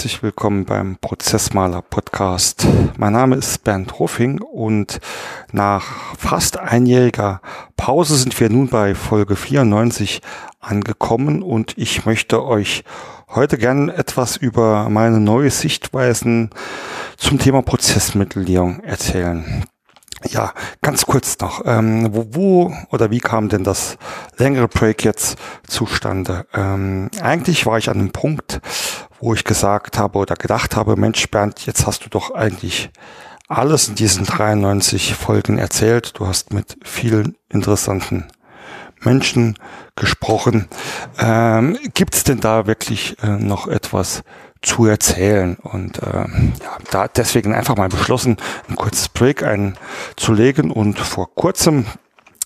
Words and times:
Herzlich 0.00 0.22
willkommen 0.22 0.64
beim 0.64 0.96
Prozessmaler 0.96 1.82
Podcast. 1.82 2.66
Mein 2.96 3.12
Name 3.12 3.36
ist 3.36 3.64
Bernd 3.64 4.00
Ruffing 4.00 4.40
und 4.40 4.98
nach 5.52 6.16
fast 6.16 6.58
einjähriger 6.58 7.42
Pause 7.76 8.16
sind 8.16 8.40
wir 8.40 8.48
nun 8.48 8.68
bei 8.68 8.94
Folge 8.94 9.36
94 9.36 10.22
angekommen 10.58 11.42
und 11.42 11.76
ich 11.76 12.06
möchte 12.06 12.42
euch 12.42 12.82
heute 13.28 13.58
gern 13.58 13.90
etwas 13.90 14.38
über 14.38 14.88
meine 14.88 15.20
neue 15.20 15.50
Sichtweisen 15.50 16.48
zum 17.18 17.38
Thema 17.38 17.60
Prozessmittelierung 17.60 18.80
erzählen. 18.80 19.66
Ja, 20.30 20.54
ganz 20.80 21.04
kurz 21.04 21.38
noch. 21.40 21.60
Ähm, 21.66 22.08
wo, 22.14 22.26
wo 22.30 22.74
oder 22.90 23.10
wie 23.10 23.20
kam 23.20 23.50
denn 23.50 23.64
das 23.64 23.98
längere 24.38 24.68
Break 24.68 25.04
jetzt 25.04 25.36
zustande? 25.66 26.46
Ähm, 26.54 27.10
eigentlich 27.20 27.66
war 27.66 27.76
ich 27.76 27.90
an 27.90 27.98
einem 27.98 28.12
Punkt, 28.12 28.62
wo 29.20 29.34
ich 29.34 29.44
gesagt 29.44 29.98
habe 29.98 30.18
oder 30.18 30.34
gedacht 30.34 30.76
habe, 30.76 30.96
Mensch 30.96 31.30
Bernd, 31.30 31.66
jetzt 31.66 31.86
hast 31.86 32.04
du 32.04 32.08
doch 32.08 32.34
eigentlich 32.34 32.90
alles 33.48 33.88
in 33.88 33.96
diesen 33.96 34.24
93 34.24 35.14
Folgen 35.14 35.58
erzählt. 35.58 36.18
Du 36.18 36.26
hast 36.26 36.52
mit 36.52 36.76
vielen 36.84 37.36
interessanten 37.48 38.28
Menschen 39.00 39.58
gesprochen. 39.96 40.68
Ähm, 41.18 41.78
Gibt 41.94 42.14
es 42.14 42.24
denn 42.24 42.40
da 42.40 42.66
wirklich 42.66 43.16
äh, 43.22 43.30
noch 43.30 43.66
etwas 43.66 44.22
zu 44.62 44.86
erzählen. 44.86 45.56
Und 45.56 46.02
äh, 46.02 46.26
ja, 46.62 46.78
da 46.90 47.08
deswegen 47.08 47.54
einfach 47.54 47.76
mal 47.76 47.88
beschlossen, 47.88 48.36
ein 48.68 48.76
kurzes 48.76 49.08
Break 49.08 49.42
einzulegen. 49.42 50.70
Und 50.70 50.98
vor 50.98 51.34
kurzem 51.34 51.86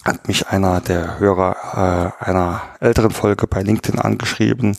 hat 0.04 0.28
mich 0.28 0.48
einer 0.48 0.80
der 0.80 1.18
Hörer 1.18 2.14
äh, 2.20 2.24
einer 2.24 2.62
älteren 2.80 3.10
Folge 3.10 3.46
bei 3.46 3.62
LinkedIn 3.62 3.98
angeschrieben 3.98 4.76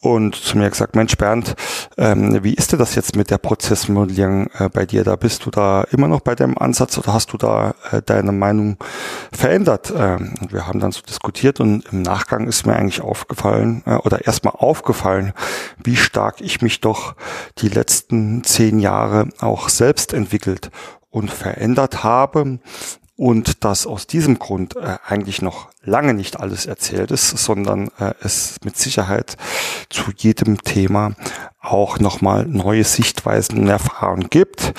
und 0.00 0.36
zu 0.36 0.56
mir 0.56 0.70
gesagt, 0.70 0.94
Mensch 0.94 1.16
Bernd, 1.16 1.56
ähm, 1.96 2.44
wie 2.44 2.54
ist 2.54 2.70
denn 2.70 2.78
das 2.78 2.94
jetzt 2.94 3.16
mit 3.16 3.30
der 3.30 3.38
Prozessmodellierung 3.38 4.48
äh, 4.58 4.68
bei 4.68 4.86
dir? 4.86 5.02
Da 5.02 5.16
bist 5.16 5.44
du 5.44 5.50
da 5.50 5.82
immer 5.90 6.06
noch 6.06 6.20
bei 6.20 6.36
deinem 6.36 6.56
Ansatz 6.56 6.96
oder 6.98 7.12
hast 7.12 7.32
du 7.32 7.36
da 7.36 7.74
äh, 7.90 8.00
deine 8.02 8.32
Meinung 8.32 8.76
verändert? 9.32 9.92
Ähm, 9.96 10.34
und 10.40 10.52
wir 10.52 10.68
haben 10.68 10.78
dann 10.78 10.92
so 10.92 11.02
diskutiert 11.02 11.58
und 11.58 11.84
im 11.92 12.02
Nachgang 12.02 12.46
ist 12.46 12.64
mir 12.64 12.76
eigentlich 12.76 13.00
aufgefallen 13.00 13.82
äh, 13.86 13.96
oder 13.96 14.24
erstmal 14.24 14.54
aufgefallen, 14.56 15.32
wie 15.82 15.96
stark 15.96 16.40
ich 16.40 16.62
mich 16.62 16.80
doch 16.80 17.16
die 17.58 17.68
letzten 17.68 18.44
zehn 18.44 18.78
Jahre 18.78 19.28
auch 19.40 19.68
selbst 19.68 20.12
entwickelt 20.12 20.70
und 21.10 21.30
verändert 21.30 22.04
habe 22.04 22.60
und 23.18 23.64
dass 23.64 23.88
aus 23.88 24.06
diesem 24.06 24.38
Grund 24.38 24.76
äh, 24.76 24.96
eigentlich 25.04 25.42
noch 25.42 25.70
lange 25.82 26.14
nicht 26.14 26.38
alles 26.38 26.66
erzählt 26.66 27.10
ist, 27.10 27.30
sondern 27.30 27.88
äh, 27.98 28.14
es 28.22 28.58
mit 28.64 28.76
Sicherheit 28.76 29.36
zu 29.90 30.12
jedem 30.16 30.62
Thema 30.62 31.16
auch 31.60 31.98
nochmal 31.98 32.46
neue 32.46 32.84
Sichtweisen 32.84 33.58
und 33.58 33.66
Erfahrungen 33.66 34.30
gibt. 34.30 34.72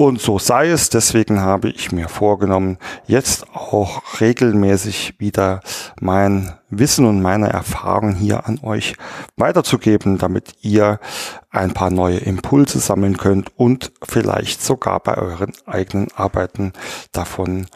Und 0.00 0.18
so 0.18 0.38
sei 0.38 0.70
es. 0.70 0.88
Deswegen 0.88 1.42
habe 1.42 1.68
ich 1.68 1.92
mir 1.92 2.08
vorgenommen, 2.08 2.78
jetzt 3.06 3.46
auch 3.52 4.00
regelmäßig 4.18 5.16
wieder 5.18 5.60
mein 6.00 6.54
Wissen 6.70 7.04
und 7.04 7.20
meine 7.20 7.50
Erfahrungen 7.50 8.14
hier 8.14 8.46
an 8.46 8.60
euch 8.62 8.96
weiterzugeben, 9.36 10.16
damit 10.16 10.54
ihr 10.62 11.00
ein 11.50 11.74
paar 11.74 11.90
neue 11.90 12.16
Impulse 12.16 12.78
sammeln 12.78 13.18
könnt 13.18 13.52
und 13.58 13.92
vielleicht 14.02 14.62
sogar 14.62 15.00
bei 15.00 15.18
euren 15.18 15.52
eigenen 15.66 16.08
Arbeiten 16.14 16.72
davon, 17.12 17.66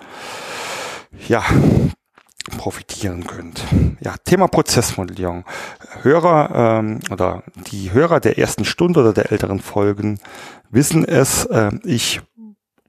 ja, 1.28 1.44
profitieren 2.59 3.27
könnt. 3.27 3.65
Ja, 4.00 4.15
Thema 4.25 4.49
Prozessmodellierung. 4.49 5.44
Hörer 6.03 6.78
ähm, 6.81 7.00
oder 7.10 7.43
die 7.71 7.93
Hörer 7.93 8.21
der 8.21 8.38
ersten 8.38 8.65
Stunde 8.65 9.00
oder 9.00 9.12
der 9.12 9.32
älteren 9.32 9.60
Folgen 9.60 10.19
wissen 10.71 11.05
es. 11.05 11.47
Äh, 11.47 11.71
ich 11.84 12.21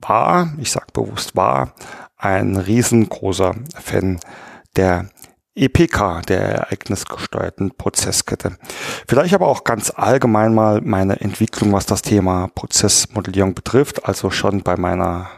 war, 0.02 0.54
ich 0.60 0.72
sage 0.72 0.88
bewusst 0.94 1.36
war, 1.36 1.74
ein 2.18 2.58
riesengroßer 2.58 3.56
Fan 3.80 4.20
der 4.76 5.10
EPK, 5.56 6.22
der 6.28 6.42
ereignisgesteuerten 6.42 7.72
Prozesskette. 7.78 8.58
Vielleicht 9.08 9.34
aber 9.34 9.48
auch 9.48 9.64
ganz 9.64 9.92
allgemein 9.96 10.54
mal 10.54 10.82
meine 10.82 11.22
Entwicklung, 11.22 11.72
was 11.72 11.86
das 11.86 12.02
Thema 12.02 12.50
Prozessmodellierung 12.54 13.54
betrifft, 13.54 14.06
also 14.06 14.32
schon 14.32 14.64
bei 14.64 14.76
meiner 14.76 15.30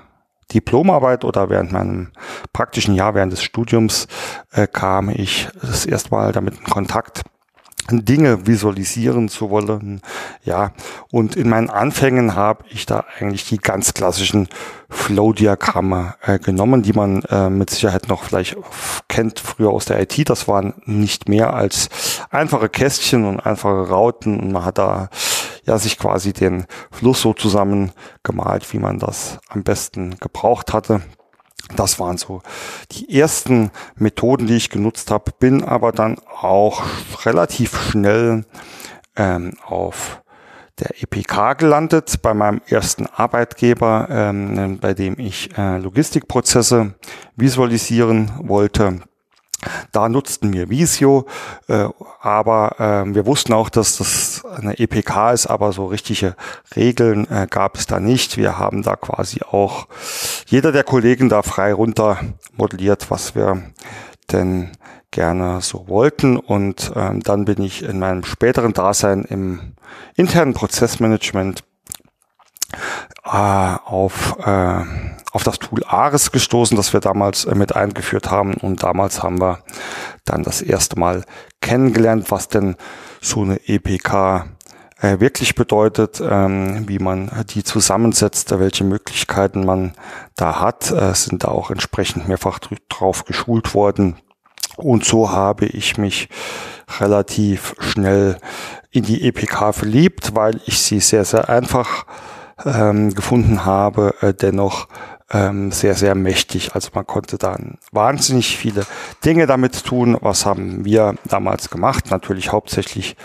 Diplomarbeit 0.53 1.25
oder 1.25 1.49
während 1.49 1.71
meinem 1.71 2.11
praktischen 2.53 2.95
Jahr 2.95 3.15
während 3.15 3.33
des 3.33 3.43
Studiums 3.43 4.07
äh, 4.51 4.67
kam 4.67 5.09
ich 5.09 5.49
das 5.61 5.85
erste 5.85 6.11
Mal 6.11 6.31
damit 6.31 6.57
in 6.57 6.63
Kontakt, 6.65 7.23
Dinge 7.89 8.47
visualisieren 8.47 9.29
zu 9.29 9.49
wollen. 9.49 10.01
Ja, 10.43 10.71
und 11.11 11.35
in 11.35 11.49
meinen 11.49 11.69
Anfängen 11.69 12.35
habe 12.35 12.65
ich 12.69 12.85
da 12.85 13.05
eigentlich 13.19 13.47
die 13.47 13.57
ganz 13.57 13.93
klassischen 13.93 14.49
Flow-Diagramme 14.89 16.15
äh, 16.21 16.39
genommen, 16.39 16.81
die 16.81 16.93
man 16.93 17.21
äh, 17.23 17.49
mit 17.49 17.69
Sicherheit 17.69 18.07
noch 18.07 18.23
vielleicht 18.23 18.57
kennt 19.07 19.39
früher 19.39 19.69
aus 19.69 19.85
der 19.85 20.01
IT. 20.01 20.29
Das 20.29 20.47
waren 20.47 20.73
nicht 20.85 21.29
mehr 21.29 21.53
als 21.53 21.89
einfache 22.29 22.69
Kästchen 22.69 23.25
und 23.25 23.39
einfache 23.39 23.89
Rauten 23.89 24.39
und 24.39 24.51
man 24.51 24.65
hat 24.65 24.77
da 24.77 25.09
ja 25.67 25.77
sich 25.77 25.99
quasi 25.99 26.33
den 26.33 26.65
Fluss 26.91 27.21
so 27.21 27.33
zusammen 27.33 27.91
gemalt, 28.23 28.73
wie 28.73 28.79
man 28.79 28.97
das 28.97 29.37
am 29.49 29.63
besten 29.63 30.17
gebraucht 30.19 30.73
hatte. 30.73 31.01
Das 31.75 31.99
waren 31.99 32.17
so 32.17 32.41
die 32.91 33.19
ersten 33.19 33.71
Methoden, 33.95 34.47
die 34.47 34.55
ich 34.55 34.69
genutzt 34.69 35.11
habe, 35.11 35.31
bin 35.37 35.63
aber 35.63 35.91
dann 35.91 36.17
auch 36.41 36.83
relativ 37.25 37.77
schnell 37.89 38.45
ähm, 39.17 39.53
auf 39.65 40.23
der 40.79 41.01
EPK 41.01 41.55
gelandet 41.55 42.21
bei 42.21 42.33
meinem 42.33 42.61
ersten 42.67 43.07
Arbeitgeber, 43.07 44.07
ähm, 44.09 44.77
bei 44.79 44.93
dem 44.93 45.19
ich 45.19 45.57
äh, 45.57 45.77
Logistikprozesse 45.77 46.93
visualisieren 47.35 48.31
wollte. 48.43 49.01
Da 49.91 50.09
nutzten 50.09 50.53
wir 50.53 50.69
Visio, 50.69 51.25
äh, 51.67 51.87
aber 52.21 52.79
äh, 52.79 53.15
wir 53.15 53.25
wussten 53.25 53.53
auch, 53.53 53.69
dass 53.69 53.97
das 53.97 54.43
eine 54.45 54.77
EPK 54.79 55.31
ist, 55.31 55.47
aber 55.47 55.71
so 55.71 55.87
richtige 55.87 56.35
Regeln 56.75 57.29
äh, 57.29 57.47
gab 57.49 57.77
es 57.77 57.87
da 57.87 57.99
nicht. 57.99 58.37
Wir 58.37 58.57
haben 58.57 58.83
da 58.83 58.95
quasi 58.95 59.41
auch 59.41 59.87
jeder 60.45 60.71
der 60.71 60.83
Kollegen 60.83 61.29
da 61.29 61.41
frei 61.41 61.73
runter 61.73 62.19
modelliert, 62.55 63.09
was 63.09 63.35
wir 63.35 63.61
denn 64.31 64.71
gerne 65.11 65.61
so 65.61 65.87
wollten. 65.87 66.37
Und 66.37 66.91
ähm, 66.95 67.21
dann 67.21 67.45
bin 67.45 67.61
ich 67.61 67.83
in 67.83 67.99
meinem 67.99 68.23
späteren 68.23 68.73
Dasein 68.73 69.23
im 69.23 69.73
internen 70.15 70.53
Prozessmanagement 70.53 71.63
äh, 73.23 73.75
auf 73.85 74.37
äh, 74.39 74.83
auf 75.37 75.43
das 75.43 75.59
Tool 75.59 75.83
Ares 75.85 76.31
gestoßen, 76.31 76.75
das 76.75 76.93
wir 76.93 76.99
damals 76.99 77.45
äh, 77.45 77.53
mit 77.53 77.75
eingeführt 77.75 78.31
haben. 78.31 78.55
Und 78.55 78.83
damals 78.83 79.21
haben 79.21 79.39
wir 79.39 79.59
dann 80.25 80.43
das 80.43 80.61
erste 80.61 80.99
Mal 80.99 81.23
kennengelernt, 81.61 82.31
was 82.31 82.47
denn 82.47 82.75
so 83.21 83.43
eine 83.43 83.59
EPK 83.67 84.47
äh, 84.99 85.19
wirklich 85.19 85.53
bedeutet, 85.53 86.21
ähm, 86.27 86.87
wie 86.87 86.97
man 86.97 87.29
die 87.49 87.63
zusammensetzt, 87.63 88.57
welche 88.57 88.83
Möglichkeiten 88.83 89.63
man 89.63 89.93
da 90.35 90.59
hat, 90.59 90.91
äh, 90.91 91.13
sind 91.13 91.43
da 91.43 91.49
auch 91.49 91.69
entsprechend 91.69 92.27
mehrfach 92.27 92.59
drauf 92.89 93.25
geschult 93.25 93.75
worden. 93.75 94.15
Und 94.75 95.05
so 95.05 95.31
habe 95.31 95.65
ich 95.65 95.97
mich 95.97 96.29
relativ 96.99 97.75
schnell 97.79 98.37
in 98.91 99.03
die 99.03 99.27
EPK 99.27 99.71
verliebt, 99.71 100.35
weil 100.35 100.61
ich 100.65 100.79
sie 100.79 100.99
sehr, 100.99 101.25
sehr 101.25 101.49
einfach 101.49 102.05
ähm, 102.65 103.13
gefunden 103.13 103.65
habe, 103.65 104.15
äh, 104.21 104.33
dennoch 104.33 104.87
ähm, 105.31 105.71
sehr, 105.71 105.95
sehr 105.95 106.15
mächtig. 106.15 106.73
Also 106.73 106.89
man 106.93 107.05
konnte 107.05 107.37
dann 107.37 107.77
wahnsinnig 107.91 108.57
viele 108.57 108.85
Dinge 109.25 109.45
damit 109.45 109.83
tun. 109.83 110.17
Was 110.21 110.45
haben 110.45 110.85
wir 110.85 111.15
damals 111.25 111.69
gemacht? 111.69 112.11
Natürlich 112.11 112.51
hauptsächlich 112.51 113.15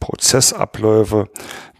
Prozessabläufe 0.00 1.28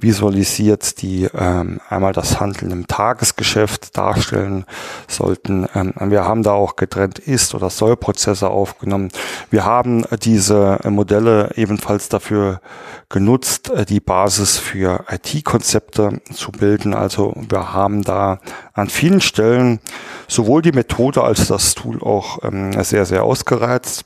visualisiert, 0.02 1.00
die 1.02 1.28
ähm, 1.34 1.80
einmal 1.88 2.12
das 2.12 2.40
Handeln 2.40 2.70
im 2.70 2.86
Tagesgeschäft 2.86 3.96
darstellen 3.96 4.64
sollten. 5.08 5.66
Ähm, 5.74 5.94
wir 6.10 6.24
haben 6.24 6.42
da 6.42 6.52
auch 6.52 6.76
getrennt 6.76 7.18
Ist- 7.18 7.54
oder 7.54 7.70
Soll-Prozesse 7.70 8.50
aufgenommen. 8.50 9.10
Wir 9.50 9.64
haben 9.64 10.04
diese 10.22 10.78
Modelle 10.84 11.52
ebenfalls 11.56 12.08
dafür 12.08 12.60
genutzt, 13.08 13.70
äh, 13.70 13.84
die 13.84 14.00
Basis 14.00 14.58
für 14.58 15.04
IT-Konzepte 15.08 16.20
zu 16.32 16.52
bilden. 16.52 16.94
Also 16.94 17.34
wir 17.48 17.72
haben 17.72 18.02
da 18.02 18.40
an 18.72 18.88
vielen 18.88 19.20
Stellen 19.20 19.80
sowohl 20.28 20.62
die 20.62 20.72
Methode 20.72 21.22
als 21.22 21.46
das 21.46 21.74
Tool 21.74 22.02
auch 22.02 22.42
ähm, 22.42 22.72
sehr, 22.82 23.06
sehr 23.06 23.24
ausgereizt. 23.24 24.04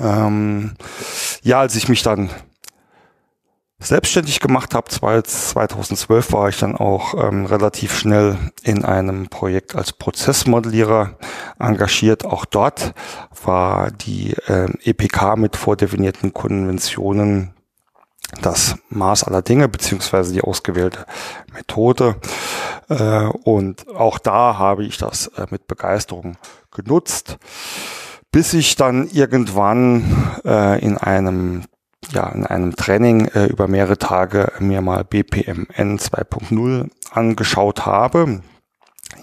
Ähm, 0.00 0.74
ja, 1.42 1.60
als 1.60 1.74
ich 1.74 1.88
mich 1.88 2.02
dann 2.02 2.30
selbstständig 3.80 4.40
gemacht 4.40 4.74
habe, 4.74 4.88
2012 4.88 6.32
war 6.32 6.48
ich 6.48 6.58
dann 6.58 6.76
auch 6.76 7.14
ähm, 7.14 7.46
relativ 7.46 7.96
schnell 7.96 8.36
in 8.62 8.84
einem 8.84 9.28
Projekt 9.28 9.76
als 9.76 9.92
Prozessmodellierer 9.92 11.16
engagiert. 11.58 12.24
Auch 12.24 12.44
dort 12.44 12.92
war 13.44 13.90
die 13.92 14.34
ähm, 14.48 14.74
EPK 14.82 15.36
mit 15.36 15.56
vordefinierten 15.56 16.34
Konventionen 16.34 17.54
das 18.42 18.76
Maß 18.90 19.24
aller 19.24 19.42
Dinge 19.42 19.68
beziehungsweise 19.68 20.32
die 20.32 20.42
ausgewählte 20.42 21.06
Methode. 21.52 22.16
Äh, 22.88 23.26
und 23.44 23.88
auch 23.88 24.18
da 24.18 24.58
habe 24.58 24.84
ich 24.84 24.98
das 24.98 25.28
äh, 25.28 25.46
mit 25.50 25.66
Begeisterung 25.68 26.36
genutzt, 26.72 27.38
bis 28.32 28.52
ich 28.54 28.76
dann 28.76 29.08
irgendwann 29.08 30.32
äh, 30.44 30.84
in 30.84 30.98
einem 30.98 31.64
ja, 32.10 32.28
in 32.28 32.46
einem 32.46 32.76
Training 32.76 33.26
äh, 33.28 33.46
über 33.46 33.68
mehrere 33.68 33.98
Tage 33.98 34.52
mir 34.58 34.80
mal 34.80 35.04
BPMN 35.04 35.98
2.0 35.98 36.90
angeschaut 37.10 37.86
habe. 37.86 38.40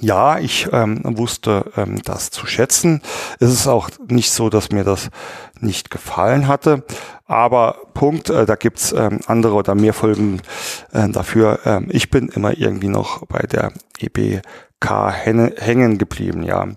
Ja, 0.02 0.40
ich 0.40 0.68
ähm, 0.74 1.02
wusste 1.04 1.72
ähm, 1.78 2.02
das 2.04 2.30
zu 2.30 2.46
schätzen. 2.46 3.02
Es 3.40 3.50
ist 3.50 3.68
auch 3.68 3.90
nicht 4.08 4.32
so, 4.32 4.50
dass 4.50 4.72
mir 4.72 4.84
das 4.84 5.10
nicht 5.60 5.90
gefallen 5.90 6.48
hatte. 6.48 6.84
Aber 7.26 7.78
Punkt, 7.94 8.30
äh, 8.30 8.46
da 8.46 8.56
gibt's 8.56 8.92
ähm, 8.92 9.20
andere 9.28 9.56
oder 9.56 9.74
mehr 9.76 9.94
Folgen 9.94 10.42
äh, 10.92 11.08
dafür. 11.10 11.60
Ähm, 11.66 11.88
ich 11.90 12.10
bin 12.10 12.28
immer 12.30 12.58
irgendwie 12.58 12.90
noch 12.90 13.26
bei 13.28 13.40
der 13.40 13.72
EBK 14.00 14.44
hängen 15.12 15.98
geblieben, 15.98 16.44
ja. 16.44 16.68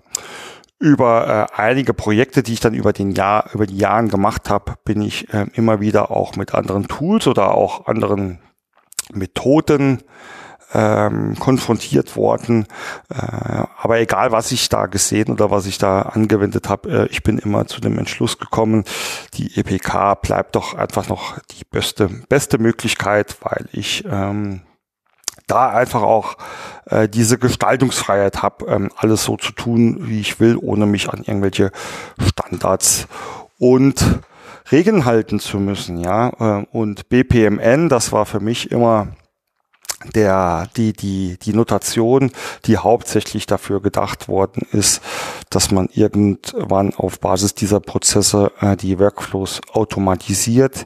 Über 0.79 1.49
äh, 1.55 1.61
einige 1.61 1.93
Projekte, 1.93 2.41
die 2.41 2.53
ich 2.53 2.61
dann 2.61 2.73
über 2.73 2.93
den 2.93 3.11
Jahr, 3.11 3.49
über 3.53 3.67
die 3.67 3.77
Jahren 3.77 4.07
gemacht 4.07 4.49
habe, 4.49 4.75
bin 4.85 5.01
ich 5.01 5.33
äh, 5.33 5.47
immer 5.53 5.81
wieder 5.81 6.11
auch 6.11 6.35
mit 6.35 6.55
anderen 6.55 6.87
Tools 6.87 7.27
oder 7.27 7.53
auch 7.53 7.87
anderen 7.87 8.39
Methoden 9.11 10.03
ähm, 10.73 11.35
konfrontiert 11.39 12.15
worden. 12.15 12.67
Äh, 13.09 13.63
aber 13.77 13.99
egal, 13.99 14.31
was 14.31 14.51
ich 14.51 14.69
da 14.69 14.85
gesehen 14.85 15.31
oder 15.31 15.51
was 15.51 15.65
ich 15.65 15.77
da 15.77 16.03
angewendet 16.03 16.69
habe, 16.69 16.89
äh, 16.89 17.07
ich 17.07 17.23
bin 17.23 17.39
immer 17.39 17.65
zu 17.67 17.81
dem 17.81 17.97
Entschluss 17.97 18.37
gekommen, 18.37 18.83
die 19.33 19.57
EPK 19.59 20.15
bleibt 20.15 20.55
doch 20.55 20.75
einfach 20.75 21.07
noch 21.07 21.39
die 21.51 21.65
beste, 21.69 22.09
beste 22.29 22.57
Möglichkeit, 22.57 23.37
weil 23.41 23.67
ich 23.71 24.05
ähm, 24.09 24.61
da 25.49 25.69
einfach 25.69 26.01
auch 26.01 26.37
äh, 26.85 27.09
diese 27.09 27.37
Gestaltungsfreiheit 27.37 28.41
habe, 28.41 28.65
ähm, 28.67 28.89
alles 28.95 29.23
so 29.23 29.37
zu 29.37 29.51
tun, 29.51 29.97
wie 30.01 30.21
ich 30.21 30.39
will, 30.39 30.57
ohne 30.57 30.85
mich 30.85 31.09
an 31.09 31.23
irgendwelche 31.25 31.71
Standards 32.19 33.07
und 33.57 34.21
Regeln 34.71 35.05
halten 35.05 35.39
zu 35.39 35.59
müssen, 35.59 35.97
ja. 35.97 36.29
Äh, 36.39 36.65
und 36.71 37.09
BPMN, 37.09 37.89
das 37.89 38.11
war 38.11 38.25
für 38.25 38.39
mich 38.39 38.71
immer 38.71 39.07
der, 40.15 40.67
die, 40.77 40.93
die, 40.93 41.37
die 41.41 41.53
Notation, 41.53 42.31
die 42.65 42.77
hauptsächlich 42.77 43.45
dafür 43.47 43.81
gedacht 43.81 44.27
worden 44.27 44.65
ist, 44.71 45.01
dass 45.49 45.71
man 45.71 45.89
irgendwann 45.91 46.93
auf 46.93 47.19
Basis 47.19 47.53
dieser 47.53 47.79
Prozesse 47.79 48.51
äh, 48.61 48.77
die 48.77 48.99
Workflows 48.99 49.61
automatisiert. 49.73 50.85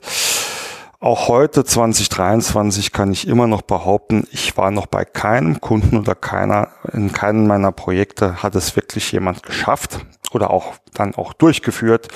Auch 1.04 1.28
heute 1.28 1.66
2023 1.66 2.94
kann 2.94 3.12
ich 3.12 3.28
immer 3.28 3.46
noch 3.46 3.62
behaupten, 3.62 4.26
ich 4.32 4.56
war 4.56 4.72
noch 4.72 4.86
bei 4.86 5.04
keinem 5.04 5.60
Kunden 5.60 5.98
oder 5.98 6.16
keiner, 6.16 6.70
in 6.94 7.12
keinem 7.12 7.46
meiner 7.46 7.74
Projekte 7.74 8.42
hat 8.42 8.56
es 8.56 8.78
wirklich 8.78 9.12
jemand 9.12 9.44
geschafft 9.44 10.00
oder 10.32 10.50
auch 10.50 10.76
dann 10.94 11.14
auch 11.16 11.34
durchgeführt, 11.34 12.08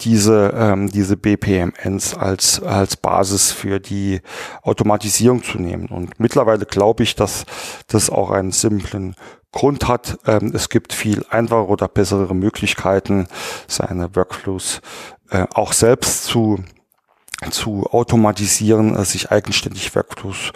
diese, 0.00 0.54
ähm, 0.56 0.90
diese 0.90 1.18
BPMNs 1.18 2.16
als, 2.16 2.62
als 2.62 2.96
Basis 2.96 3.52
für 3.52 3.80
die 3.80 4.22
Automatisierung 4.62 5.42
zu 5.42 5.58
nehmen. 5.58 5.88
Und 5.88 6.18
mittlerweile 6.18 6.64
glaube 6.64 7.02
ich, 7.02 7.14
dass 7.14 7.44
das 7.88 8.08
auch 8.08 8.30
einen 8.30 8.52
simplen 8.52 9.14
Grund 9.52 9.88
hat. 9.88 10.18
Ähm, 10.26 10.52
es 10.54 10.70
gibt 10.70 10.94
viel 10.94 11.22
einfache 11.28 11.66
oder 11.66 11.86
bessere 11.86 12.34
Möglichkeiten, 12.34 13.26
seine 13.68 14.16
Workflows 14.16 14.80
äh, 15.28 15.46
auch 15.52 15.74
selbst 15.74 16.24
zu 16.24 16.64
zu 17.50 17.86
automatisieren, 17.90 18.96
äh, 18.96 19.04
sich 19.04 19.30
eigenständig 19.30 19.94
Workflows 19.94 20.52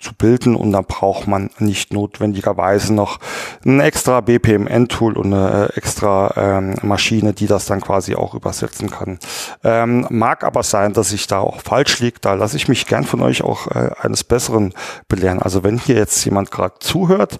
zu 0.00 0.14
bilden 0.14 0.56
und 0.56 0.72
da 0.72 0.80
braucht 0.80 1.26
man 1.26 1.50
nicht 1.58 1.92
notwendigerweise 1.92 2.94
noch 2.94 3.18
ein 3.64 3.80
extra 3.80 4.20
BPMN-Tool 4.20 5.16
und 5.16 5.32
eine 5.32 5.68
äh, 5.68 5.76
extra 5.76 6.32
ähm, 6.36 6.76
Maschine, 6.82 7.34
die 7.34 7.46
das 7.46 7.66
dann 7.66 7.80
quasi 7.80 8.14
auch 8.14 8.34
übersetzen 8.34 8.90
kann. 8.90 9.18
Ähm, 9.62 10.06
mag 10.10 10.42
aber 10.44 10.62
sein, 10.62 10.94
dass 10.94 11.12
ich 11.12 11.26
da 11.26 11.40
auch 11.40 11.60
falsch 11.60 12.00
liege. 12.00 12.18
Da 12.20 12.34
lasse 12.34 12.56
ich 12.56 12.68
mich 12.68 12.86
gern 12.86 13.04
von 13.04 13.20
euch 13.20 13.42
auch 13.42 13.66
äh, 13.68 13.90
eines 14.00 14.24
Besseren 14.24 14.72
belehren. 15.08 15.40
Also 15.42 15.62
wenn 15.62 15.78
hier 15.78 15.96
jetzt 15.96 16.24
jemand 16.24 16.50
gerade 16.50 16.74
zuhört, 16.80 17.38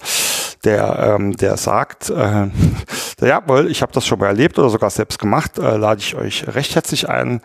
der, 0.64 1.16
ähm, 1.18 1.36
der 1.36 1.56
sagt, 1.56 2.10
äh, 2.10 2.48
ja, 3.20 3.42
weil 3.46 3.70
ich 3.70 3.80
habe 3.80 3.92
das 3.92 4.06
schon 4.06 4.18
mal 4.18 4.26
erlebt 4.26 4.58
oder 4.58 4.68
sogar 4.68 4.90
selbst 4.90 5.18
gemacht, 5.18 5.58
äh, 5.58 5.76
lade 5.76 6.00
ich 6.00 6.14
euch 6.14 6.44
recht 6.46 6.74
herzlich 6.74 7.08
ein, 7.08 7.40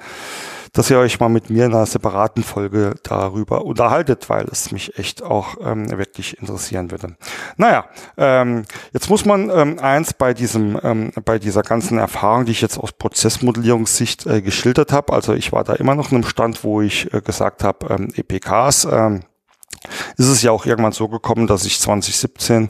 dass 0.76 0.90
ihr 0.92 1.00
euch 1.00 1.20
mal 1.20 1.30
mit 1.30 1.50
mir 1.50 1.66
in 1.66 1.74
einer 1.74 1.86
separaten 1.86 2.44
Folge 2.44 2.96
darüber 3.02 3.66
unterhaltet, 3.66 4.30
weil 4.30 4.46
es 4.52 4.72
mich 4.72 5.00
echt 5.00 5.24
auch 5.24 5.56
ähm, 5.62 5.90
wirklich 5.90 6.38
interessieren 6.38 6.92
würde. 6.92 7.16
Naja, 7.56 7.86
ähm, 8.18 8.66
jetzt 8.92 9.10
muss 9.10 9.26
man 9.26 9.50
ähm, 9.50 9.80
eins 9.80 10.14
bei 10.14 10.34
diesem, 10.34 10.78
ähm, 10.84 11.12
bei 11.24 11.40
dieser 11.40 11.64
ganzen 11.64 11.98
Erfahrung, 11.98 12.46
die 12.46 12.52
ich 12.52 12.62
jetzt 12.62 12.78
aus 12.78 12.92
Prozessmodellierungssicht 12.92 14.28
äh, 14.28 14.42
geschildert 14.42 14.92
habe, 14.92 15.14
also 15.14 15.34
ich 15.34 15.54
war 15.54 15.64
da 15.64 15.74
immer 15.74 15.96
noch 15.96 16.12
in 16.12 16.18
einem 16.18 16.26
Stand, 16.26 16.64
wo 16.66 16.82
ich 16.82 17.12
äh, 17.14 17.22
gesagt 17.22 17.64
habe, 17.64 17.88
ähm, 17.90 18.10
EPKs, 18.14 18.86
ähm, 18.92 19.24
ist 20.18 20.28
es 20.28 20.42
ja 20.42 20.52
auch 20.52 20.66
irgendwann 20.66 20.92
so 20.92 21.08
gekommen, 21.08 21.48
dass 21.48 21.64
ich 21.64 21.80
2017 21.80 22.70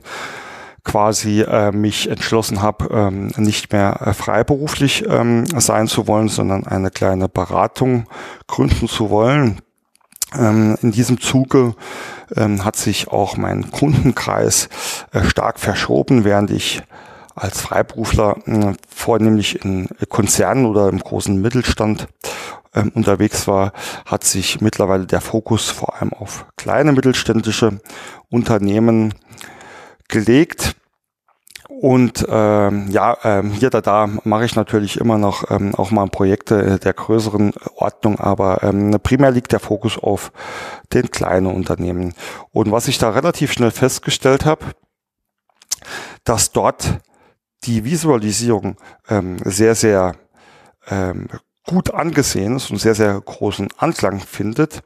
quasi 0.86 1.42
äh, 1.42 1.72
mich 1.72 2.10
entschlossen 2.10 2.62
habe, 2.62 2.88
ähm, 2.92 3.32
nicht 3.36 3.74
mehr 3.74 4.00
äh, 4.02 4.14
freiberuflich 4.14 5.04
ähm, 5.10 5.46
sein 5.60 5.88
zu 5.88 6.08
wollen, 6.08 6.30
sondern 6.30 6.66
eine 6.66 6.92
kleine 6.92 7.28
Beratung 7.28 8.08
gründen 8.48 8.88
zu 8.88 9.10
wollen. 9.10 9.60
Ähm, 10.38 10.78
in 10.82 10.92
diesem 10.92 11.20
Zuge 11.20 11.76
ähm, 12.36 12.64
hat 12.64 12.76
sich 12.78 13.10
auch 13.10 13.36
mein 13.36 13.72
Kundenkreis 13.72 14.70
äh, 15.12 15.24
stark 15.24 15.60
verschoben, 15.60 16.24
während 16.24 16.52
ich 16.52 16.82
als 17.36 17.60
Freiberufler 17.60 18.38
äh, 18.46 18.74
vornehmlich 18.88 19.66
in 19.66 19.90
Konzernen 20.08 20.66
oder 20.66 20.88
im 20.88 21.00
großen 21.00 21.42
Mittelstand 21.42 22.08
ähm, 22.74 22.92
unterwegs 22.94 23.48
war, 23.48 23.74
hat 24.06 24.24
sich 24.24 24.62
mittlerweile 24.62 25.06
der 25.06 25.22
Fokus 25.22 25.70
vor 25.70 25.96
allem 25.96 26.14
auf 26.14 26.46
kleine 26.58 26.92
mittelständische 26.92 27.80
Unternehmen 28.30 29.14
gelegt. 30.08 30.76
Und 31.68 32.26
ähm, 32.30 32.90
ja, 32.92 33.18
ähm, 33.24 33.52
hier 33.52 33.70
da, 33.70 33.82
da 33.82 34.08
mache 34.24 34.46
ich 34.46 34.56
natürlich 34.56 34.98
immer 34.98 35.18
noch 35.18 35.50
ähm, 35.50 35.74
auch 35.76 35.92
mal 35.92 36.08
Projekte 36.08 36.80
der 36.80 36.94
größeren 36.94 37.54
Ordnung, 37.76 38.20
aber 38.20 38.64
ähm, 38.64 38.98
primär 39.02 39.32
liegt 39.32 39.52
der 39.52 39.60
Fokus 39.60 39.98
auf 39.98 40.32
den 40.94 41.10
kleinen 41.10 41.48
Unternehmen. 41.48 42.14
Und 42.52 42.72
was 42.72 42.88
ich 42.88 43.00
da 43.00 43.10
relativ 43.10 43.52
schnell 43.52 43.72
festgestellt 43.72 44.46
habe, 44.46 44.66
dass 46.24 46.52
dort 46.52 47.00
die 47.64 47.84
Visualisierung 47.84 48.78
ähm, 49.10 49.38
sehr, 49.44 49.76
sehr 49.76 50.16
ähm, 50.88 51.28
gut 51.68 51.94
angesehen 51.94 52.56
ist 52.56 52.72
und 52.72 52.78
sehr, 52.78 52.96
sehr 52.96 53.20
großen 53.20 53.70
Anklang 53.78 54.20
findet. 54.20 54.84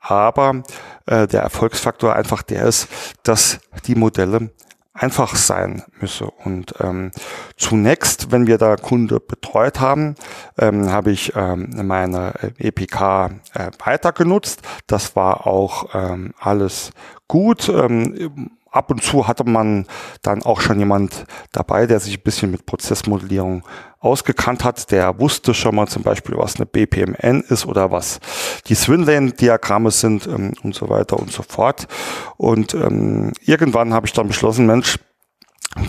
Aber 0.00 0.62
äh, 1.06 1.26
der 1.26 1.42
Erfolgsfaktor 1.42 2.14
einfach 2.14 2.42
der 2.42 2.64
ist, 2.64 2.88
dass 3.22 3.60
die 3.86 3.94
Modelle 3.94 4.50
einfach 4.98 5.36
sein 5.36 5.84
müsse. 6.00 6.26
Und 6.44 6.74
ähm, 6.80 7.12
zunächst, 7.56 8.32
wenn 8.32 8.46
wir 8.46 8.58
da 8.58 8.76
Kunde 8.76 9.20
betreut 9.20 9.80
haben, 9.80 10.16
ähm, 10.58 10.90
habe 10.90 11.12
ich 11.12 11.32
ähm, 11.36 11.70
meine 11.86 12.34
EPK 12.58 13.30
äh, 13.54 13.70
weiter 13.84 14.12
genutzt. 14.12 14.62
Das 14.86 15.14
war 15.14 15.46
auch 15.46 15.94
ähm, 15.94 16.34
alles 16.38 16.90
gut. 17.28 17.68
Ähm, 17.68 18.58
ab 18.70 18.90
und 18.90 19.02
zu 19.02 19.26
hatte 19.28 19.44
man 19.44 19.86
dann 20.22 20.42
auch 20.42 20.60
schon 20.60 20.78
jemand 20.78 21.26
dabei, 21.52 21.86
der 21.86 22.00
sich 22.00 22.18
ein 22.18 22.22
bisschen 22.22 22.50
mit 22.50 22.66
Prozessmodellierung 22.66 23.64
ausgekannt 24.00 24.64
hat, 24.64 24.90
der 24.90 25.18
wusste 25.18 25.54
schon 25.54 25.74
mal 25.74 25.88
zum 25.88 26.02
Beispiel, 26.02 26.36
was 26.36 26.56
eine 26.56 26.66
BPMN 26.66 27.42
ist 27.48 27.66
oder 27.66 27.90
was 27.90 28.20
die 28.66 28.74
Swinlane-Diagramme 28.74 29.90
sind 29.90 30.26
ähm, 30.26 30.54
und 30.62 30.74
so 30.74 30.88
weiter 30.88 31.18
und 31.18 31.32
so 31.32 31.42
fort. 31.42 31.88
Und 32.36 32.74
ähm, 32.74 33.32
irgendwann 33.40 33.92
habe 33.92 34.06
ich 34.06 34.12
dann 34.12 34.28
beschlossen, 34.28 34.66
Mensch, 34.66 34.98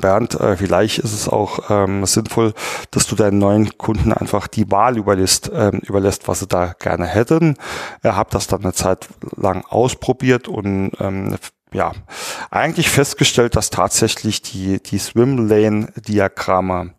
Bernd, 0.02 0.36
äh, 0.36 0.58
vielleicht 0.58 1.00
ist 1.00 1.14
es 1.14 1.28
auch 1.28 1.70
ähm, 1.70 2.06
sinnvoll, 2.06 2.54
dass 2.92 3.08
du 3.08 3.16
deinen 3.16 3.40
neuen 3.40 3.78
Kunden 3.78 4.14
einfach 4.14 4.48
die 4.48 4.70
Wahl 4.72 4.98
überlässt, 4.98 5.52
ähm, 5.54 5.80
überlässt 5.84 6.28
was 6.28 6.40
sie 6.40 6.48
da 6.48 6.74
gerne 6.80 7.06
hätten. 7.06 7.56
Er 8.02 8.16
hat 8.16 8.34
das 8.34 8.48
dann 8.48 8.62
eine 8.62 8.74
Zeit 8.74 9.08
lang 9.36 9.64
ausprobiert 9.68 10.48
und 10.48 10.92
ähm, 11.00 11.38
ja, 11.74 11.92
eigentlich 12.50 12.90
festgestellt, 12.90 13.56
dass 13.56 13.70
tatsächlich 13.70 14.42
die, 14.42 14.82
die 14.82 14.98
Swimlane-Diagramme 14.98 16.94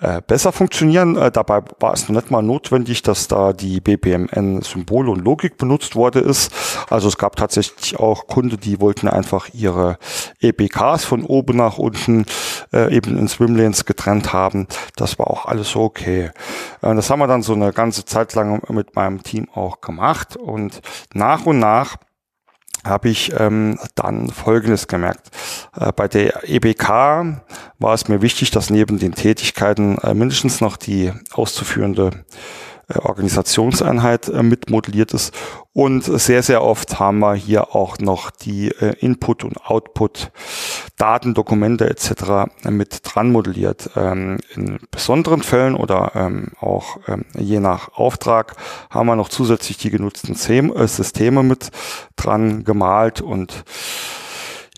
äh, 0.00 0.22
besser 0.26 0.52
funktionieren. 0.52 1.16
Äh, 1.16 1.30
dabei 1.30 1.62
war 1.78 1.92
es 1.92 2.08
noch 2.08 2.16
nicht 2.16 2.30
mal 2.30 2.42
notwendig, 2.42 3.02
dass 3.02 3.28
da 3.28 3.52
die 3.52 3.80
BPMN-Symbole 3.80 5.10
und 5.10 5.22
Logik 5.22 5.58
benutzt 5.58 5.94
wurde 5.94 6.20
ist. 6.20 6.52
Also 6.88 7.08
es 7.08 7.18
gab 7.18 7.36
tatsächlich 7.36 7.98
auch 7.98 8.26
Kunden, 8.26 8.58
die 8.58 8.80
wollten 8.80 9.08
einfach 9.08 9.48
ihre 9.52 9.98
EPKs 10.40 11.04
von 11.04 11.22
oben 11.24 11.56
nach 11.56 11.78
unten 11.78 12.24
äh, 12.72 12.94
eben 12.94 13.18
in 13.18 13.28
Swimlanes 13.28 13.84
getrennt 13.84 14.32
haben. 14.32 14.66
Das 14.96 15.18
war 15.18 15.28
auch 15.28 15.44
alles 15.46 15.76
okay. 15.76 16.30
Äh, 16.80 16.94
das 16.94 17.10
haben 17.10 17.18
wir 17.18 17.26
dann 17.26 17.42
so 17.42 17.52
eine 17.52 17.72
ganze 17.72 18.06
Zeit 18.06 18.34
lang 18.34 18.62
mit 18.70 18.96
meinem 18.96 19.22
Team 19.22 19.48
auch 19.54 19.82
gemacht 19.82 20.36
und 20.36 20.80
nach 21.12 21.44
und 21.44 21.58
nach 21.58 21.96
habe 22.84 23.08
ich 23.08 23.32
ähm, 23.38 23.78
dann 23.94 24.30
Folgendes 24.30 24.88
gemerkt. 24.88 25.30
Äh, 25.76 25.92
bei 25.92 26.08
der 26.08 26.48
EBK 26.48 26.88
war 27.78 27.94
es 27.94 28.08
mir 28.08 28.22
wichtig, 28.22 28.50
dass 28.50 28.70
neben 28.70 28.98
den 28.98 29.14
Tätigkeiten 29.14 29.98
äh, 29.98 30.14
mindestens 30.14 30.60
noch 30.60 30.76
die 30.76 31.12
auszuführende 31.32 32.10
Organisationseinheit 32.96 34.28
äh, 34.28 34.42
mitmodelliert 34.42 35.12
ist. 35.14 35.34
Und 35.72 36.02
sehr, 36.02 36.42
sehr 36.42 36.62
oft 36.62 36.98
haben 36.98 37.20
wir 37.20 37.34
hier 37.34 37.76
auch 37.76 37.98
noch 37.98 38.30
die 38.30 38.68
äh, 38.68 38.94
Input- 38.98 39.44
und 39.44 39.64
Output-Daten, 39.64 41.34
Dokumente 41.34 41.88
etc. 41.88 42.50
mit 42.68 43.00
dran 43.04 43.30
modelliert. 43.30 43.90
Ähm, 43.96 44.38
in 44.54 44.80
besonderen 44.90 45.42
Fällen 45.42 45.76
oder 45.76 46.12
ähm, 46.14 46.48
auch 46.60 46.98
ähm, 47.06 47.24
je 47.38 47.60
nach 47.60 47.94
Auftrag 47.94 48.56
haben 48.90 49.06
wir 49.06 49.16
noch 49.16 49.28
zusätzlich 49.28 49.76
die 49.76 49.90
genutzten 49.90 50.34
Systeme 50.34 51.42
mit 51.42 51.70
dran 52.16 52.64
gemalt 52.64 53.20
und 53.20 53.64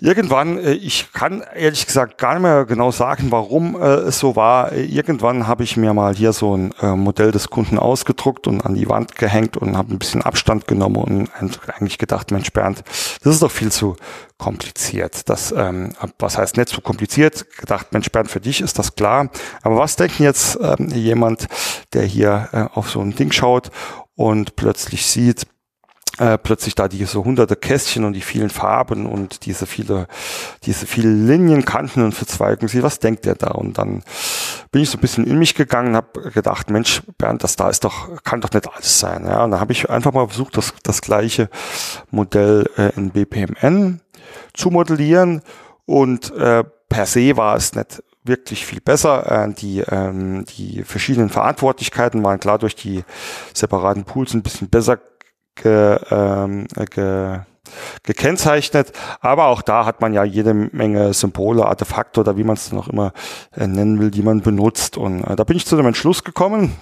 Irgendwann, 0.05 0.59
äh, 0.59 0.73
ich 0.73 1.13
kann 1.13 1.45
ehrlich 1.55 1.87
gesagt 1.87 2.19
gar 2.19 2.33
nicht 2.35 2.43
mehr 2.43 2.65
genau 2.65 2.91
sagen, 2.91 3.31
warum 3.31 3.81
äh, 3.81 3.87
es 3.87 4.19
so 4.19 4.35
war. 4.35 4.73
Irgendwann 4.73 5.47
habe 5.47 5.63
ich 5.63 5.77
mir 5.77 5.95
mal 5.95 6.13
hier 6.13 6.33
so 6.33 6.57
ein 6.57 6.75
äh, 6.83 6.97
Modell 6.97 7.31
des 7.31 7.51
Kunden 7.51 7.79
ausgedruckt 7.79 8.49
und 8.49 8.67
an 8.67 8.75
die 8.75 8.89
Wand 8.89 9.15
gehängt 9.15 9.57
und 9.57 9.77
habe 9.77 9.95
ein 9.95 10.01
bisschen 10.01 10.21
Abstand 10.21 10.67
genommen 10.67 10.97
und 10.97 11.61
eigentlich 11.69 11.99
gedacht, 11.99 12.33
Mensch 12.33 12.51
Bernd, 12.51 12.83
das 13.23 13.35
ist 13.35 13.43
doch 13.43 13.51
viel 13.53 13.71
zu 13.71 13.95
kompliziert. 14.39 15.29
Das, 15.29 15.53
ähm, 15.53 15.93
was 16.19 16.37
heißt 16.37 16.57
nicht 16.57 16.71
zu 16.71 16.81
kompliziert? 16.81 17.47
Gedacht, 17.57 17.93
Mensch 17.93 18.11
Bernd, 18.11 18.29
für 18.29 18.41
dich 18.41 18.61
ist 18.61 18.81
das 18.81 18.97
klar. 18.97 19.31
Aber 19.63 19.77
was 19.77 19.95
denkt 19.95 20.19
jetzt 20.19 20.59
ähm, 20.61 20.89
jemand, 20.89 21.47
der 21.93 22.03
hier 22.03 22.49
äh, 22.51 22.65
auf 22.77 22.91
so 22.91 23.01
ein 23.01 23.15
Ding 23.15 23.31
schaut 23.31 23.71
und 24.17 24.57
plötzlich 24.57 25.07
sieht, 25.07 25.47
äh, 26.19 26.37
plötzlich 26.37 26.75
da 26.75 26.89
diese 26.89 27.25
hunderte 27.25 27.57
Kästchen 27.57 28.05
und 28.05 28.13
die 28.13 28.21
vielen 28.21 28.51
Farben 28.51 29.07
und 29.07 29.47
diese 29.47 29.67
viele, 29.67 30.07
diese 30.65 30.87
vielen 30.87 31.27
Linien, 31.27 31.65
Kanten 31.65 32.03
und 32.03 32.13
Verzweigungen 32.13 32.69
sieht, 32.69 32.83
was 32.83 32.99
denkt 32.99 33.25
der 33.25 33.35
da? 33.35 33.53
Und 33.53 33.79
dann 33.79 34.03
bin 34.71 34.83
ich 34.83 34.91
so 34.91 34.99
ein 34.99 35.01
bisschen 35.01 35.27
in 35.27 35.39
mich 35.39 35.55
gegangen, 35.55 35.97
habe 35.97 36.31
gedacht, 36.31 36.71
Mensch, 36.71 37.03
Bernd, 37.17 37.43
das 37.43 37.57
da 37.57 37.71
ist 37.71 37.85
doch, 37.85 38.23
kann 38.25 38.41
doch 38.41 38.51
nicht 38.53 38.69
alles 38.69 38.99
sein. 38.99 39.25
Ja, 39.27 39.45
und 39.45 39.53
dann 39.53 39.61
habe 39.61 39.73
ich 39.73 39.89
einfach 39.89 40.13
mal 40.13 40.27
versucht, 40.27 40.57
das, 40.57 40.75
das 40.83 41.01
gleiche 41.01 41.49
Modell 42.11 42.69
äh, 42.77 42.95
in 42.97 43.11
BPMN 43.11 44.01
zu 44.53 44.71
modellieren 44.71 45.43
und 45.87 46.35
äh, 46.37 46.65
per 46.89 47.07
se 47.07 47.37
war 47.37 47.57
es 47.57 47.75
nicht 47.75 48.03
wirklich 48.25 48.65
viel 48.67 48.81
besser. 48.81 49.47
Äh, 49.47 49.53
die, 49.55 49.81
ähm, 49.81 50.45
die 50.57 50.85
verschiedenen 50.85 51.31
Verantwortlichkeiten 51.31 52.23
waren 52.23 52.41
klar 52.41 52.59
durch 52.59 52.77
die 52.77 53.05
separaten 53.53 54.05
Pools 54.05 54.35
ein 54.35 54.43
bisschen 54.43 54.69
besser 54.69 54.99
ge, 55.55 55.99
ähm, 56.11 56.67
ge, 56.91 57.41
gekennzeichnet. 58.03 58.93
Aber 59.21 59.47
auch 59.47 59.63
da 59.63 59.85
hat 59.85 60.01
man 60.01 60.15
ja 60.15 60.25
jede 60.25 60.55
Menge 60.55 61.13
Symbole, 61.15 61.67
Artefakte 61.67 62.21
oder 62.21 62.37
wie 62.37 62.45
man 62.45 62.57
es 62.57 62.73
noch 62.73 62.89
immer 62.89 63.13
äh, 63.57 63.67
nennen 63.67 63.99
will, 64.01 64.11
die 64.11 64.23
man 64.23 64.41
benutzt. 64.41 64.97
Und 64.97 65.25
äh, 65.25 65.37
da 65.37 65.45
bin 65.45 65.57
ich 65.57 65.67
zu 65.67 65.77
dem 65.77 65.87
Entschluss 65.87 66.25
gekommen, 66.25 66.73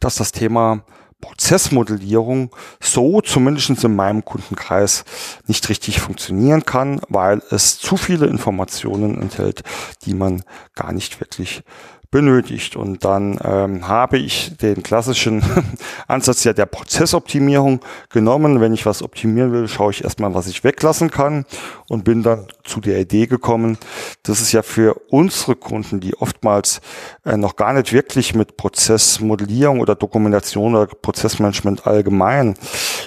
dass 0.00 0.16
das 0.16 0.32
Thema 0.32 0.84
Prozessmodellierung 1.20 2.54
so 2.80 3.20
zumindest 3.20 3.84
in 3.84 3.94
meinem 3.94 4.24
Kundenkreis 4.24 5.04
nicht 5.46 5.68
richtig 5.68 6.00
funktionieren 6.00 6.64
kann, 6.64 7.00
weil 7.08 7.42
es 7.50 7.78
zu 7.78 7.96
viele 7.96 8.26
Informationen 8.26 9.20
enthält, 9.20 9.62
die 10.04 10.14
man 10.14 10.42
gar 10.74 10.92
nicht 10.92 11.20
wirklich 11.20 11.62
benötigt. 12.10 12.74
Und 12.76 13.04
dann 13.04 13.38
ähm, 13.44 13.86
habe 13.86 14.18
ich 14.18 14.56
den 14.56 14.82
klassischen 14.82 15.42
Ansatz 16.08 16.44
ja 16.44 16.52
der 16.52 16.66
Prozessoptimierung 16.66 17.80
genommen. 18.08 18.60
Wenn 18.60 18.72
ich 18.72 18.86
was 18.86 19.02
optimieren 19.02 19.52
will, 19.52 19.68
schaue 19.68 19.92
ich 19.92 20.02
erstmal, 20.02 20.34
was 20.34 20.48
ich 20.48 20.64
weglassen 20.64 21.10
kann 21.10 21.44
und 21.88 22.04
bin 22.04 22.22
dann 22.22 22.46
zu 22.64 22.80
der 22.80 22.98
Idee 23.00 23.26
gekommen, 23.26 23.78
dass 24.24 24.40
es 24.40 24.50
ja 24.52 24.62
für 24.62 24.94
unsere 25.10 25.54
Kunden, 25.54 26.00
die 26.00 26.16
oftmals 26.16 26.80
äh, 27.24 27.36
noch 27.36 27.56
gar 27.56 27.72
nicht 27.72 27.92
wirklich 27.92 28.34
mit 28.34 28.56
Prozessmodellierung 28.56 29.80
oder 29.80 29.94
Dokumentation 29.94 30.74
oder 30.74 30.86
Prozessmanagement 30.86 31.86
allgemein 31.86 32.54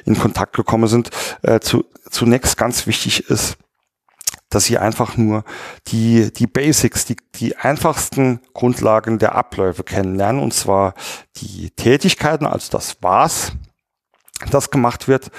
in 0.06 0.18
Kontakt 0.18 0.56
gekommen 0.56 0.88
sind, 0.88 1.10
äh, 1.42 1.60
zu, 1.60 1.84
zunächst 2.10 2.58
ganz 2.58 2.88
wichtig 2.88 3.30
ist, 3.30 3.58
dass 4.54 4.66
sie 4.66 4.78
einfach 4.78 5.18
nur 5.18 5.44
die, 5.88 6.32
die 6.32 6.48
Basics, 6.48 7.06
die, 7.06 7.18
die 7.36 7.56
einfachsten 7.58 8.40
Grundlagen 8.54 9.20
der 9.20 9.36
Abläufe 9.36 9.84
kennenlernen, 9.84 10.42
und 10.42 10.54
zwar 10.54 10.94
die 11.38 11.72
Tätigkeiten, 11.72 12.46
also 12.46 12.70
das 12.72 12.98
was, 13.02 13.54
das 14.50 14.72
gemacht 14.72 15.08
wird, 15.08 15.32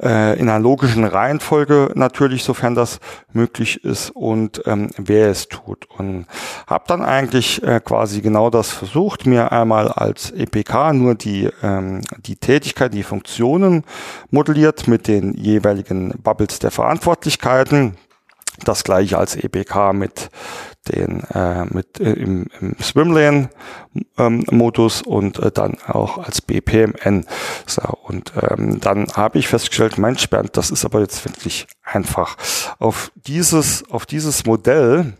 äh, 0.00 0.38
in 0.38 0.48
einer 0.48 0.60
logischen 0.60 1.04
Reihenfolge 1.04 1.90
natürlich, 1.94 2.44
sofern 2.44 2.74
das 2.74 3.00
möglich 3.32 3.84
ist 3.84 4.10
und 4.10 4.62
ähm, 4.66 4.90
wer 4.96 5.28
es 5.28 5.48
tut. 5.48 5.86
Und 5.98 6.26
habe 6.66 6.84
dann 6.86 7.02
eigentlich 7.02 7.62
äh, 7.62 7.80
quasi 7.80 8.20
genau 8.20 8.50
das 8.50 8.70
versucht, 8.70 9.26
mir 9.26 9.52
einmal 9.52 9.88
als 9.88 10.30
EPK 10.30 10.92
nur 10.92 11.14
die, 11.14 11.50
ähm, 11.62 12.02
die 12.18 12.36
Tätigkeiten, 12.36 12.96
die 12.96 13.02
Funktionen 13.02 13.84
modelliert 14.30 14.86
mit 14.88 15.08
den 15.08 15.34
jeweiligen 15.34 16.14
Bubbles 16.22 16.58
der 16.58 16.70
Verantwortlichkeiten 16.70 17.96
das 18.62 18.84
gleiche 18.84 19.18
als 19.18 19.36
EBK 19.36 19.92
mit 19.92 20.30
den 20.88 21.24
äh, 21.30 21.64
mit 21.64 21.98
äh, 21.98 22.12
im, 22.12 22.46
im 22.60 22.76
Swimlane 22.80 23.48
ähm, 24.18 24.44
Modus 24.50 25.02
und 25.02 25.38
äh, 25.38 25.50
dann 25.50 25.78
auch 25.86 26.18
als 26.18 26.42
BPMN. 26.42 27.26
So, 27.66 27.82
und 28.04 28.32
ähm, 28.40 28.80
dann 28.80 29.06
habe 29.14 29.38
ich 29.38 29.48
festgestellt, 29.48 29.98
Mensch 29.98 30.28
Bernd, 30.28 30.56
das 30.56 30.70
ist 30.70 30.84
aber 30.84 31.00
jetzt 31.00 31.24
wirklich 31.24 31.66
einfach. 31.82 32.36
Auf 32.78 33.12
dieses 33.26 33.90
auf 33.90 34.04
dieses 34.06 34.44
Modell 34.44 35.14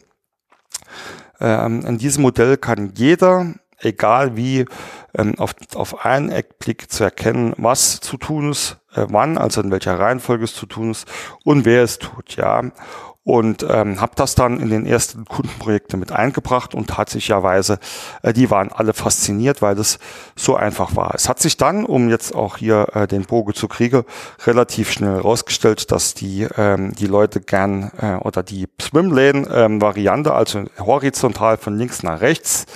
ähm, 1.41 1.85
in 1.87 1.99
diesem 1.99 2.23
Modell 2.23 2.57
kann 2.57 2.93
jeder 2.95 3.55
egal 3.79 4.37
wie 4.37 4.67
ähm, 5.15 5.39
auf, 5.39 5.55
auf 5.75 6.05
einen 6.05 6.31
Eckblick 6.31 6.91
zu 6.91 7.05
erkennen, 7.05 7.55
was 7.57 8.01
zu 8.01 8.17
tun 8.17 8.51
ist, 8.51 8.79
äh, 8.95 9.07
wann, 9.09 9.39
also 9.39 9.61
in 9.61 9.71
welcher 9.71 9.99
Reihenfolge 9.99 10.45
es 10.45 10.55
zu 10.55 10.67
tun 10.67 10.91
ist 10.91 11.07
und 11.45 11.65
wer 11.65 11.83
es 11.83 11.99
tut, 11.99 12.37
ja 12.37 12.63
und 13.25 13.67
ähm, 13.69 14.01
habe 14.01 14.13
das 14.17 14.35
dann 14.35 14.61
in 14.61 14.69
den 14.69 14.87
ersten 14.87 15.25
Kundenprojekten 15.25 15.99
mit 15.99 16.13
eingebracht 16.13 16.75
und 16.75 16.89
tatsächlicherweise, 16.91 17.79
äh, 18.23 18.35
die 18.35 18.51
waren 18.51 18.71
alle 18.71 18.93
fasziniert, 18.93 19.63
weil 19.63 19.75
das 19.75 19.99
so 20.37 20.57
einfach 20.57 20.95
war. 20.95 21.15
Es 21.15 21.29
hat 21.29 21.41
sich 21.41 21.57
dann, 21.57 21.87
um 21.87 22.11
jetzt 22.11 22.35
auch 22.35 22.59
hier 22.59 22.89
äh, 22.93 23.07
den 23.07 23.25
Bogen 23.25 23.55
zu 23.55 23.67
kriegen, 23.67 24.05
relativ 24.47 24.93
schnell 24.93 25.15
herausgestellt, 25.15 25.91
dass 25.91 26.13
die 26.13 26.47
ähm, 26.57 26.95
die 26.95 27.07
Leute 27.07 27.41
gern 27.41 27.91
äh, 27.99 28.17
oder 28.17 28.43
die 28.43 28.67
Swimlane-Variante, 28.81 30.31
ähm, 30.31 30.37
also 30.37 30.65
horizontal 30.79 31.57
von 31.57 31.79
links 31.79 32.03
nach 32.03 32.21
rechts, 32.21 32.67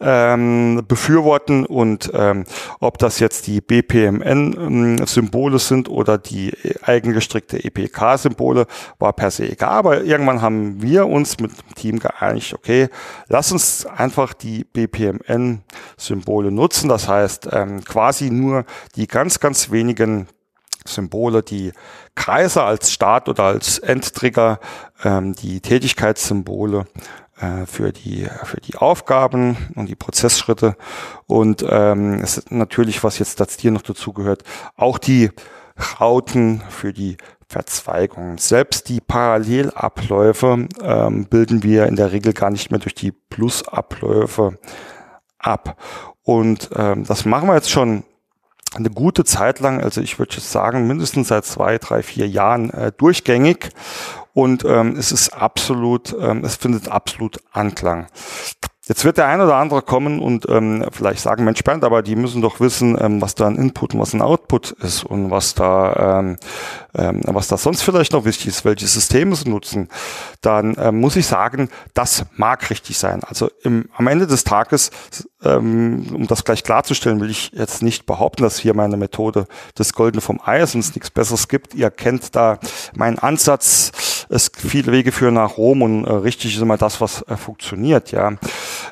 ähm, 0.00 0.82
befürworten 0.86 1.64
und 1.64 2.10
ähm, 2.14 2.44
ob 2.80 2.98
das 2.98 3.18
jetzt 3.18 3.46
die 3.46 3.60
BPMN-Symbole 3.60 5.54
ähm, 5.54 5.58
sind 5.58 5.88
oder 5.88 6.18
die 6.18 6.52
eigengestrickte 6.82 7.62
EPK-Symbole, 7.62 8.66
war 8.98 9.12
per 9.12 9.30
se 9.30 9.50
egal. 9.50 9.70
Aber 9.70 10.02
irgendwann 10.02 10.42
haben 10.42 10.82
wir 10.82 11.06
uns 11.06 11.38
mit 11.40 11.52
dem 11.52 11.74
Team 11.74 11.98
geeinigt, 11.98 12.54
okay, 12.54 12.88
lass 13.28 13.52
uns 13.52 13.86
einfach 13.86 14.34
die 14.34 14.64
BPMN-Symbole 14.64 16.50
nutzen. 16.50 16.88
Das 16.88 17.08
heißt 17.08 17.48
ähm, 17.52 17.84
quasi 17.84 18.30
nur 18.30 18.64
die 18.96 19.06
ganz, 19.06 19.40
ganz 19.40 19.70
wenigen 19.70 20.28
Symbole, 20.88 21.42
die 21.42 21.72
Kreise 22.14 22.62
als 22.62 22.92
Start 22.92 23.28
oder 23.28 23.44
als 23.44 23.78
Endtrigger, 23.78 24.60
ähm, 25.04 25.34
die 25.34 25.60
Tätigkeitssymbole 25.60 26.80
äh, 26.80 27.25
für 27.66 27.92
die 27.92 28.26
für 28.44 28.60
die 28.60 28.76
Aufgaben 28.76 29.56
und 29.74 29.90
die 29.90 29.94
Prozessschritte 29.94 30.76
und 31.26 31.64
ähm, 31.68 32.20
es 32.22 32.38
ist 32.38 32.50
natürlich, 32.50 33.04
was 33.04 33.18
jetzt 33.18 33.40
das 33.40 33.58
hier 33.58 33.70
noch 33.72 33.82
dazu 33.82 34.12
gehört, 34.14 34.42
auch 34.74 34.96
die 34.96 35.30
Rauten 36.00 36.62
für 36.70 36.92
die 36.92 37.16
Verzweigungen. 37.48 38.38
Selbst 38.38 38.88
die 38.88 39.00
Parallelabläufe 39.00 40.68
ähm, 40.82 41.26
bilden 41.26 41.62
wir 41.62 41.86
in 41.86 41.96
der 41.96 42.12
Regel 42.12 42.32
gar 42.32 42.50
nicht 42.50 42.70
mehr 42.70 42.80
durch 42.80 42.94
die 42.94 43.12
Plusabläufe 43.12 44.58
ab. 45.38 45.80
Und 46.22 46.70
ähm, 46.74 47.04
das 47.04 47.24
machen 47.24 47.48
wir 47.48 47.54
jetzt 47.54 47.70
schon 47.70 48.02
eine 48.74 48.90
gute 48.90 49.24
Zeit 49.24 49.60
lang, 49.60 49.80
also 49.80 50.00
ich 50.00 50.18
würde 50.18 50.38
sagen, 50.40 50.86
mindestens 50.86 51.28
seit 51.28 51.44
zwei, 51.44 51.78
drei, 51.78 52.02
vier 52.02 52.28
Jahren 52.28 52.70
äh, 52.70 52.92
durchgängig. 52.92 53.70
Und 54.36 54.66
ähm, 54.66 54.96
es 54.98 55.12
ist 55.12 55.30
absolut, 55.30 56.14
ähm, 56.20 56.44
es 56.44 56.56
findet 56.56 56.88
absolut 56.88 57.38
Anklang. 57.52 58.06
Jetzt 58.86 59.02
wird 59.06 59.16
der 59.16 59.28
ein 59.28 59.40
oder 59.40 59.56
andere 59.56 59.80
kommen 59.80 60.20
und 60.20 60.46
ähm, 60.50 60.84
vielleicht 60.92 61.20
sagen, 61.20 61.44
Mensch 61.44 61.64
Bernd, 61.64 61.84
aber 61.84 62.02
die 62.02 62.16
müssen 62.16 62.42
doch 62.42 62.60
wissen, 62.60 62.98
ähm, 63.00 63.22
was 63.22 63.34
da 63.34 63.46
ein 63.46 63.56
Input 63.56 63.94
und 63.94 64.00
was 64.00 64.12
ein 64.12 64.20
Output 64.20 64.72
ist 64.72 65.04
und 65.04 65.30
was 65.30 65.54
da, 65.54 66.18
ähm, 66.20 66.36
ähm, 66.94 67.22
was 67.24 67.48
da 67.48 67.56
sonst 67.56 67.80
vielleicht 67.80 68.12
noch 68.12 68.26
wichtig 68.26 68.48
ist, 68.48 68.66
welche 68.66 68.86
Systeme 68.86 69.34
sie 69.34 69.48
nutzen. 69.48 69.88
Dann 70.42 70.76
ähm, 70.78 71.00
muss 71.00 71.16
ich 71.16 71.26
sagen, 71.26 71.70
das 71.94 72.26
mag 72.36 72.68
richtig 72.68 72.98
sein. 72.98 73.22
Also 73.24 73.50
im, 73.62 73.88
am 73.96 74.06
Ende 74.06 74.26
des 74.26 74.44
Tages, 74.44 74.90
ähm, 75.46 76.06
um 76.14 76.26
das 76.26 76.44
gleich 76.44 76.62
klarzustellen, 76.64 77.20
will 77.20 77.30
ich 77.30 77.52
jetzt 77.52 77.82
nicht 77.82 78.06
behaupten, 78.06 78.42
dass 78.42 78.58
hier 78.58 78.74
meine 78.74 78.96
Methode 78.96 79.46
des 79.78 79.92
Goldene 79.92 80.20
vom 80.20 80.40
Ei 80.44 80.60
ist 80.60 80.74
und 80.74 80.80
es 80.80 80.94
nichts 80.94 81.10
Besseres 81.10 81.48
gibt. 81.48 81.74
Ihr 81.74 81.90
kennt 81.90 82.34
da 82.34 82.58
meinen 82.94 83.18
Ansatz. 83.18 84.26
Es 84.28 84.50
viele 84.54 84.92
Wege 84.92 85.12
führen 85.12 85.34
nach 85.34 85.56
Rom 85.56 85.82
und 85.82 86.04
äh, 86.04 86.12
richtig 86.12 86.56
ist 86.56 86.60
immer 86.60 86.76
das, 86.76 87.00
was 87.00 87.22
äh, 87.22 87.36
funktioniert, 87.36 88.10
ja. 88.10 88.32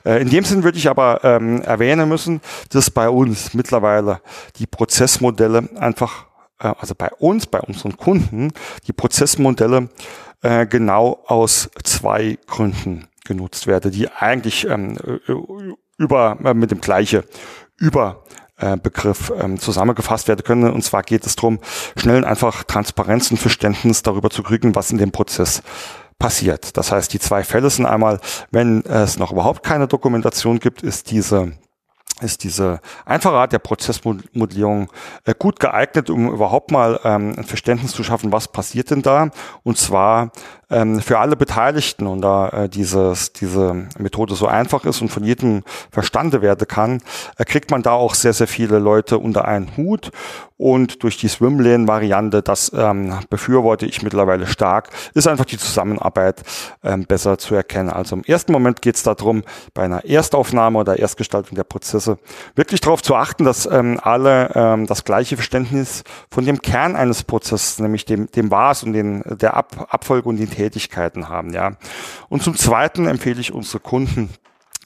Äh, 0.04 0.23
in 0.23 0.30
dem 0.30 0.44
Sinn 0.44 0.62
würde 0.62 0.78
ich 0.78 0.88
aber 0.88 1.25
ähm, 1.25 1.61
erwähnen 1.62 2.08
müssen, 2.08 2.40
dass 2.70 2.90
bei 2.90 3.08
uns 3.08 3.52
mittlerweile 3.52 4.20
die 4.58 4.66
Prozessmodelle 4.66 5.68
einfach, 5.76 6.26
äh, 6.61 6.73
also 6.78 6.94
bei 6.96 7.11
uns, 7.18 7.46
bei 7.46 7.61
unseren 7.61 7.96
Kunden, 7.96 8.52
die 8.87 8.92
Prozessmodelle 8.92 9.88
äh, 10.42 10.66
genau 10.66 11.25
aus 11.26 11.68
zwei 11.82 12.38
Gründen 12.46 13.08
genutzt 13.25 13.66
werden, 13.66 13.90
die 13.90 14.08
eigentlich 14.11 14.68
ähm, 14.68 14.99
über 15.98 16.38
äh, 16.44 16.54
mit 16.54 16.70
dem 16.70 16.80
gleiche 16.80 17.24
über 17.76 18.24
äh, 18.56 18.76
Begriff 18.76 19.32
ähm, 19.38 19.58
zusammengefasst 19.58 20.28
werden 20.28 20.44
können. 20.44 20.70
Und 20.70 20.82
zwar 20.82 21.02
geht 21.02 21.26
es 21.26 21.36
darum, 21.36 21.58
schnell 21.96 22.18
und 22.18 22.24
einfach 22.24 22.64
Transparenz 22.64 23.30
und 23.30 23.36
Verständnis 23.36 24.02
darüber 24.02 24.30
zu 24.30 24.42
kriegen, 24.42 24.74
was 24.74 24.90
in 24.90 24.98
dem 24.98 25.12
Prozess 25.12 25.62
passiert. 26.18 26.76
Das 26.76 26.92
heißt, 26.92 27.12
die 27.12 27.18
zwei 27.18 27.42
Fälle 27.42 27.68
sind 27.70 27.86
einmal, 27.86 28.20
wenn 28.50 28.82
es 28.84 29.18
noch 29.18 29.32
überhaupt 29.32 29.64
keine 29.64 29.88
Dokumentation 29.88 30.60
gibt, 30.60 30.82
ist 30.82 31.10
diese 31.10 31.52
ist 32.25 32.43
diese 32.43 32.81
einfache 33.04 33.37
Art 33.37 33.52
der 33.52 33.61
Prozessmodellierung 33.61 34.90
äh, 35.25 35.35
gut 35.38 35.61
geeignet, 35.61 36.11
um 36.11 36.33
überhaupt 36.33 36.71
mal 36.71 36.99
ähm, 37.04 37.35
ein 37.37 37.45
Verständnis 37.45 37.93
zu 37.93 38.02
schaffen, 38.02 38.33
was 38.33 38.49
passiert 38.49 38.90
denn 38.90 39.02
da? 39.02 39.31
Und 39.62 39.78
zwar 39.78 40.33
ähm, 40.71 41.00
für 41.00 41.19
alle 41.19 41.37
Beteiligten 41.37 42.07
und 42.07 42.23
da 42.23 42.49
äh, 42.49 42.69
dieses, 42.69 43.33
diese 43.33 43.87
Methode 43.99 44.35
so 44.35 44.47
einfach 44.47 44.85
ist 44.85 45.02
und 45.02 45.11
von 45.11 45.25
jedem 45.25 45.62
verstande 45.90 46.43
werden 46.43 46.66
kann, 46.66 47.00
äh, 47.37 47.45
kriegt 47.45 47.71
man 47.71 47.83
da 47.83 47.93
auch 47.93 48.14
sehr, 48.14 48.33
sehr 48.33 48.49
viele 48.49 48.78
Leute 48.78 49.19
unter 49.19 49.45
einen 49.47 49.76
Hut 49.76 50.11
und 50.64 51.02
durch 51.02 51.18
die 51.18 51.28
Swimlane-Variante, 51.28 52.40
das 52.40 52.73
ähm, 52.75 53.12
befürworte 53.28 53.85
ich 53.85 54.02
mittlerweile 54.02 54.47
stark, 54.47 54.88
ist 55.12 55.28
einfach 55.28 55.44
die 55.44 55.59
Zusammenarbeit 55.59 56.42
ähm, 56.83 57.04
besser 57.04 57.37
zu 57.37 57.54
erkennen. 57.54 57.90
Also 57.90 58.16
im 58.16 58.25
ersten 58.25 58.50
Moment 58.50 58.80
geht 58.80 58.97
es 58.97 59.02
darum, 59.02 59.42
bei 59.75 59.83
einer 59.83 60.06
Erstaufnahme 60.06 60.78
oder 60.78 60.99
Erstgestaltung 60.99 61.54
der 61.54 61.64
Prozesse 61.64 62.16
wirklich 62.54 62.80
darauf 62.80 63.02
zu 63.02 63.14
achten, 63.14 63.44
dass 63.44 63.66
ähm, 63.66 64.00
alle 64.02 64.52
ähm, 64.54 64.87
das 64.87 65.04
gleiche 65.04 65.37
Verständnis 65.37 66.02
von 66.30 66.47
dem 66.47 66.62
Kern 66.62 66.97
eines 66.97 67.25
Prozesses, 67.25 67.78
nämlich 67.78 68.06
dem, 68.06 68.30
dem 68.30 68.50
Was 68.50 68.85
und 68.85 68.94
den, 68.94 69.23
der 69.26 69.59
Ab 69.59 69.88
Abfolge 69.90 70.30
und 70.30 70.38
den 70.38 70.49
Tätigkeiten 70.49 71.28
haben. 71.28 71.52
Ja. 71.52 71.73
Und 72.30 72.42
zum 72.42 72.56
Zweiten 72.56 73.06
empfehle 73.06 73.38
ich 73.38 73.52
unsere 73.52 73.80
Kunden 73.80 74.30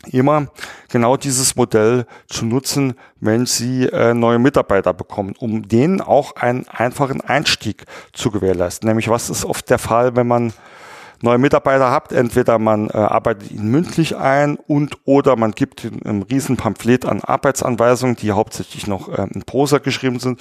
immer 0.06 0.46
genau 0.88 1.16
dieses 1.16 1.56
Modell 1.56 2.06
zu 2.28 2.44
nutzen, 2.46 2.94
wenn 3.20 3.46
sie 3.46 3.86
äh, 3.86 4.14
neue 4.14 4.38
Mitarbeiter 4.38 4.94
bekommen, 4.94 5.34
um 5.38 5.66
denen 5.66 6.00
auch 6.00 6.36
einen 6.36 6.66
einfachen 6.68 7.20
Einstieg 7.20 7.84
zu 8.12 8.30
gewährleisten. 8.30 8.88
Nämlich 8.88 9.08
was 9.08 9.30
ist 9.30 9.44
oft 9.44 9.68
der 9.70 9.78
Fall, 9.78 10.16
wenn 10.16 10.26
man 10.26 10.52
neue 11.20 11.38
Mitarbeiter 11.38 11.90
habt, 11.90 12.12
entweder 12.12 12.58
man 12.58 12.88
äh, 12.90 12.96
arbeitet 12.96 13.50
ihn 13.50 13.68
mündlich 13.68 14.16
ein 14.16 14.56
und 14.56 14.96
oder 15.04 15.37
man 15.37 15.52
gibt 15.52 15.84
ein 15.84 16.22
riesen 16.22 16.56
Pamphlet 16.56 17.04
an 17.04 17.20
Arbeitsanweisungen, 17.22 18.16
die 18.16 18.32
hauptsächlich 18.32 18.87
noch 18.87 19.08
äh, 19.08 19.26
in 19.32 19.42
Prosa 19.42 19.78
geschrieben 19.78 20.20
sind 20.20 20.40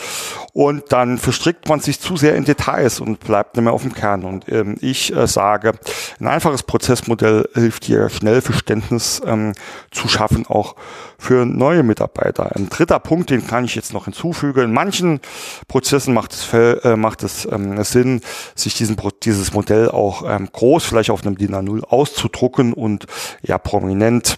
und 0.53 0.91
dann 0.91 1.17
verstrickt 1.17 1.67
man 1.67 1.79
sich 1.79 1.99
zu 1.99 2.17
sehr 2.17 2.35
in 2.35 2.45
Details 2.45 2.99
und 2.99 3.19
bleibt 3.19 3.55
nicht 3.55 3.63
mehr 3.63 3.73
auf 3.73 3.81
dem 3.81 3.93
Kern. 3.93 4.23
Und 4.23 4.49
ähm, 4.49 4.75
ich 4.81 5.15
äh, 5.15 5.27
sage, 5.27 5.73
ein 6.19 6.27
einfaches 6.27 6.63
Prozessmodell 6.63 7.49
hilft 7.53 7.85
hier 7.85 8.09
schnell 8.09 8.41
Verständnis 8.41 9.21
ähm, 9.25 9.53
zu 9.91 10.07
schaffen, 10.07 10.45
auch 10.47 10.75
für 11.17 11.45
neue 11.45 11.83
Mitarbeiter. 11.83 12.55
Ein 12.55 12.69
dritter 12.69 12.99
Punkt, 12.99 13.29
den 13.29 13.45
kann 13.45 13.65
ich 13.65 13.75
jetzt 13.75 13.93
noch 13.93 14.05
hinzufügen. 14.05 14.63
In 14.63 14.73
manchen 14.73 15.19
Prozessen 15.67 16.13
macht 16.13 16.33
es, 16.33 16.53
äh, 16.53 16.95
macht 16.95 17.23
es 17.23 17.47
ähm, 17.51 17.83
Sinn, 17.83 18.21
sich 18.55 18.75
diesen, 18.75 18.97
dieses 19.23 19.53
Modell 19.53 19.89
auch 19.89 20.23
ähm, 20.27 20.49
groß, 20.51 20.83
vielleicht 20.83 21.09
auf 21.09 21.25
einem 21.25 21.37
DIN 21.37 21.55
A0 21.55 21.83
auszudrucken 21.83 22.73
und 22.73 23.05
ja 23.41 23.57
prominent 23.57 24.37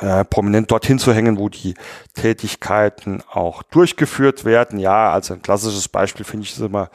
äh, 0.00 0.24
prominent 0.24 0.70
dorthin 0.70 0.98
zu 0.98 1.12
hängen, 1.12 1.38
wo 1.38 1.48
die 1.48 1.74
Tätigkeiten 2.14 3.22
auch 3.30 3.62
durchgeführt 3.62 4.44
werden. 4.44 4.78
Ja, 4.78 5.12
also 5.12 5.34
ein 5.34 5.42
klassisches 5.42 5.88
Beispiel 5.88 6.24
finde 6.24 6.44
ich 6.44 6.52
ist 6.52 6.60
immer 6.60 6.90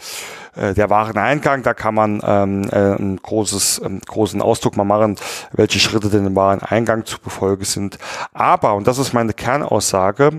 äh, 0.56 0.74
der 0.74 0.90
Wareneingang. 0.90 1.64
Da 1.64 1.74
kann 1.74 1.96
man 1.96 2.22
ähm, 2.26 2.70
äh, 2.72 2.96
ein 2.96 3.18
großes, 3.18 3.82
ähm, 3.86 4.02
großen 4.06 4.42
Ausdruck 4.42 4.76
mal 4.76 4.84
machen, 4.84 5.16
welche 5.54 5.80
Schritte 5.80 6.10
denn 6.10 6.26
im 6.26 6.36
Wareneingang 6.36 7.06
zu 7.06 7.20
befolgen 7.20 7.64
sind. 7.64 7.98
Aber, 8.34 8.74
und 8.74 8.88
das 8.88 8.98
ist 8.98 9.14
meine 9.14 9.34
Kernaussage, 9.34 10.32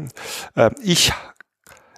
äh, 0.54 0.70
ich 0.82 1.12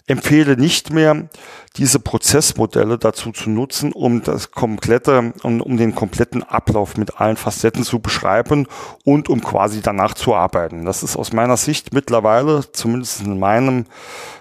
empfehle 0.06 0.56
nicht 0.56 0.90
mehr, 0.90 1.28
diese 1.76 1.98
Prozessmodelle 1.98 2.98
dazu 2.98 3.32
zu 3.32 3.50
nutzen, 3.50 3.92
um 3.92 4.22
das 4.22 4.50
komplette, 4.50 5.32
um, 5.42 5.60
um 5.60 5.76
den 5.76 5.94
kompletten 5.94 6.42
Ablauf 6.42 6.96
mit 6.96 7.20
allen 7.20 7.36
Facetten 7.36 7.82
zu 7.82 7.98
beschreiben 7.98 8.66
und 9.04 9.28
um 9.28 9.40
quasi 9.40 9.80
danach 9.80 10.14
zu 10.14 10.34
arbeiten. 10.34 10.84
Das 10.84 11.02
ist 11.02 11.16
aus 11.16 11.32
meiner 11.32 11.56
Sicht 11.56 11.94
mittlerweile, 11.94 12.70
zumindest 12.72 13.22
in 13.22 13.38
meinem 13.38 13.86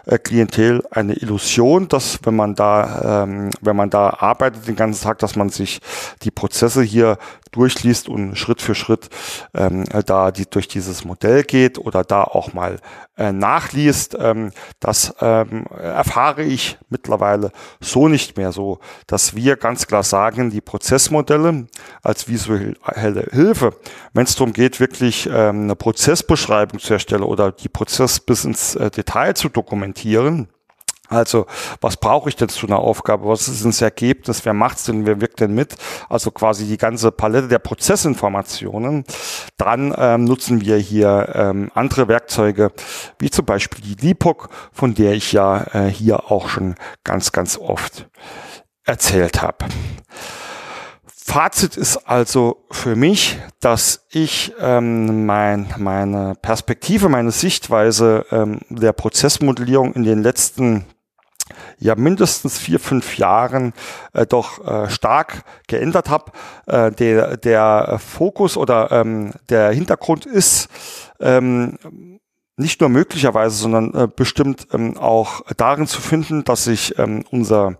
äh, 0.06 0.17
Klientel, 0.17 0.84
eine 0.91 1.13
Illusion, 1.13 1.88
dass 1.88 2.20
wenn 2.24 2.36
man 2.36 2.56
da, 2.56 3.24
ähm, 3.24 3.52
wenn 3.62 3.76
man 3.76 3.89
da 3.89 4.10
arbeitet 4.20 4.67
den 4.67 4.76
ganzen 4.76 5.04
Tag, 5.04 5.20
dass 5.20 5.36
man 5.36 5.50
sich 5.50 5.80
die 6.24 6.32
Prozesse 6.32 6.82
hier 6.82 7.17
durchliest 7.52 8.10
und 8.10 8.38
Schritt 8.38 8.62
für 8.62 8.76
Schritt 8.76 9.10
ähm, 9.54 9.84
da 10.06 10.32
die 10.32 10.50
durch 10.50 10.67
dieses 10.67 11.04
Modell 11.04 11.44
geht 11.44 11.78
oder 11.78 12.04
da 12.04 12.24
auch 12.24 12.54
mal 12.54 12.78
äh, 13.17 13.32
nachliest. 13.32 14.17
Ähm, 14.20 14.52
das 14.80 15.13
ähm, 15.20 15.65
erfahre 15.67 16.44
ich 16.44 16.78
mittlerweile 16.89 17.20
so 17.79 18.07
nicht 18.07 18.38
mehr 18.38 18.51
so, 18.51 18.79
dass 19.07 19.36
wir 19.36 19.55
ganz 19.55 19.88
klar 19.88 20.03
sagen, 20.03 20.49
die 20.49 20.62
Prozessmodelle 20.62 21.67
als 22.01 22.27
visuelle 22.27 23.27
Hilfe, 23.31 23.75
wenn 24.13 24.23
es 24.23 24.36
darum 24.36 24.53
geht, 24.53 24.79
wirklich 24.79 25.27
ähm, 25.27 25.63
eine 25.63 25.75
Prozessbeschreibung 25.75 26.79
zu 26.79 26.93
erstellen 26.93 27.23
oder 27.23 27.51
die 27.51 27.69
Prozess 27.69 28.19
bis 28.19 28.45
ins 28.45 28.75
äh, 28.75 28.89
Detail 28.89 29.36
zu 29.36 29.49
dokumentieren, 29.49 30.47
also, 31.12 31.45
was 31.82 31.97
brauche 31.97 32.30
ich 32.30 32.38
denn 32.38 32.47
zu 32.47 32.67
einer 32.67 32.80
Aufgabe? 32.80 33.28
Was 33.28 33.50
ist 33.50 33.65
das 33.65 33.82
Ergebnis? 33.82 34.45
Wer 34.45 34.54
macht's 34.54 34.86
denn? 34.86 35.06
Wer 35.06 35.19
wirkt 35.19 35.41
denn 35.41 35.54
mit? 35.54 35.76
Also 36.08 36.32
quasi 36.32 36.65
die 36.65 36.78
ganze 36.78 37.12
Palette 37.12 37.50
der 37.50 37.60
Prozessinformationen. 37.60 39.04
Dann 39.58 39.93
ähm, 39.97 40.24
nutzen 40.24 40.62
wir 40.62 40.78
hier 40.78 41.30
ähm, 41.34 41.69
andere 41.76 42.08
Werkzeuge, 42.08 42.71
wie 43.19 43.30
zum 43.30 43.45
Beispiel 43.45 43.84
die 43.84 44.08
LIPOC, 44.08 44.50
von 44.71 44.93
der 44.93 45.12
ich 45.12 45.34
ja 45.34 45.65
äh, 45.74 45.89
hier 45.89 46.32
auch 46.32 46.47
schon 46.47 46.76
ganz, 47.04 47.34
ganz 47.34 47.58
oft 47.58 48.08
erzählt 48.86 49.41
habe. 49.41 49.65
Fazit 51.32 51.78
ist 51.78 52.10
also 52.10 52.65
für 52.71 52.95
mich, 52.97 53.38
dass 53.62 54.06
ich 54.10 54.54
ähm, 54.60 55.26
mein, 55.26 55.74
meine 55.78 56.34
Perspektive, 56.41 57.08
meine 57.08 57.32
Sichtweise 57.32 58.26
ähm, 58.32 58.60
der 58.69 58.91
Prozessmodellierung 58.91 59.93
in 59.93 60.04
den 60.04 60.24
letzten 60.24 60.86
ja 61.82 61.96
mindestens 61.96 62.60
vier, 62.60 62.80
fünf 62.80 63.17
Jahren 63.17 63.74
äh, 64.13 64.26
doch 64.26 64.65
äh, 64.65 64.89
stark 64.89 65.44
geändert 65.67 66.10
habe. 66.10 66.32
Äh, 66.67 66.91
der, 66.91 67.38
der 67.38 68.00
Fokus 68.00 68.56
oder 68.56 68.91
ähm, 68.91 69.34
der 69.50 69.72
Hintergrund 69.72 70.26
ist 70.26 70.70
ähm, 71.20 71.78
nicht 72.56 72.80
nur 72.80 72.89
möglicherweise, 72.89 73.58
sondern 73.58 73.94
äh, 73.96 74.08
bestimmt 74.08 74.67
ähm, 74.72 74.98
auch 74.98 75.41
darin 75.58 75.88
zu 75.88 76.02
finden, 76.02 76.44
dass 76.44 76.65
sich 76.65 76.98
ähm, 77.00 77.26
unser 77.32 77.78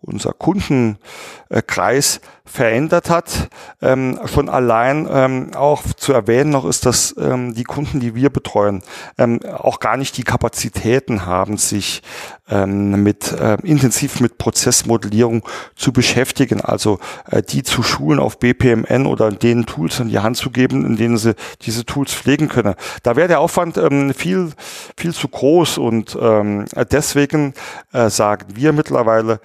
unser 0.00 0.32
Kundenkreis 0.32 2.20
verändert 2.44 3.10
hat. 3.10 3.48
Ähm, 3.82 4.20
schon 4.26 4.48
allein 4.48 5.08
ähm, 5.10 5.50
auch 5.54 5.82
zu 5.82 6.12
erwähnen 6.12 6.50
noch 6.50 6.64
ist, 6.64 6.86
dass 6.86 7.14
ähm, 7.18 7.54
die 7.54 7.64
Kunden, 7.64 8.00
die 8.00 8.14
wir 8.14 8.30
betreuen, 8.30 8.82
ähm, 9.18 9.40
auch 9.42 9.80
gar 9.80 9.96
nicht 9.96 10.16
die 10.16 10.22
Kapazitäten 10.22 11.26
haben, 11.26 11.58
sich 11.58 12.02
ähm, 12.48 13.02
mit 13.02 13.32
äh, 13.32 13.56
intensiv 13.64 14.20
mit 14.20 14.38
Prozessmodellierung 14.38 15.42
zu 15.74 15.92
beschäftigen, 15.92 16.60
also 16.60 17.00
äh, 17.28 17.42
die 17.42 17.64
zu 17.64 17.82
schulen 17.82 18.20
auf 18.20 18.38
BPMN 18.38 19.06
oder 19.06 19.32
denen 19.32 19.66
Tools 19.66 19.98
in 19.98 20.08
die 20.08 20.20
Hand 20.20 20.36
zu 20.36 20.50
geben, 20.50 20.86
in 20.86 20.96
denen 20.96 21.18
sie 21.18 21.34
diese 21.62 21.84
Tools 21.84 22.14
pflegen 22.14 22.48
können. 22.48 22.74
Da 23.02 23.16
wäre 23.16 23.28
der 23.28 23.40
Aufwand 23.40 23.76
ähm, 23.76 24.14
viel 24.14 24.52
viel 24.96 25.12
zu 25.12 25.28
groß 25.28 25.78
und 25.78 26.16
ähm, 26.20 26.66
deswegen 26.92 27.54
äh, 27.92 28.08
sagen 28.08 28.46
wir 28.54 28.72
mittlerweile 28.72 29.40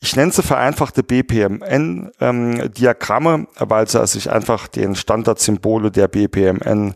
ich 0.00 0.14
nenne 0.14 0.30
sie 0.30 0.42
vereinfachte 0.42 1.02
BPMN-Diagramme, 1.02 3.34
ähm, 3.34 3.48
weil 3.58 3.88
sie 3.88 4.06
sich 4.06 4.30
einfach 4.30 4.68
den 4.68 4.94
Standardsymbole 4.94 5.90
der 5.90 6.08
BPMN 6.08 6.94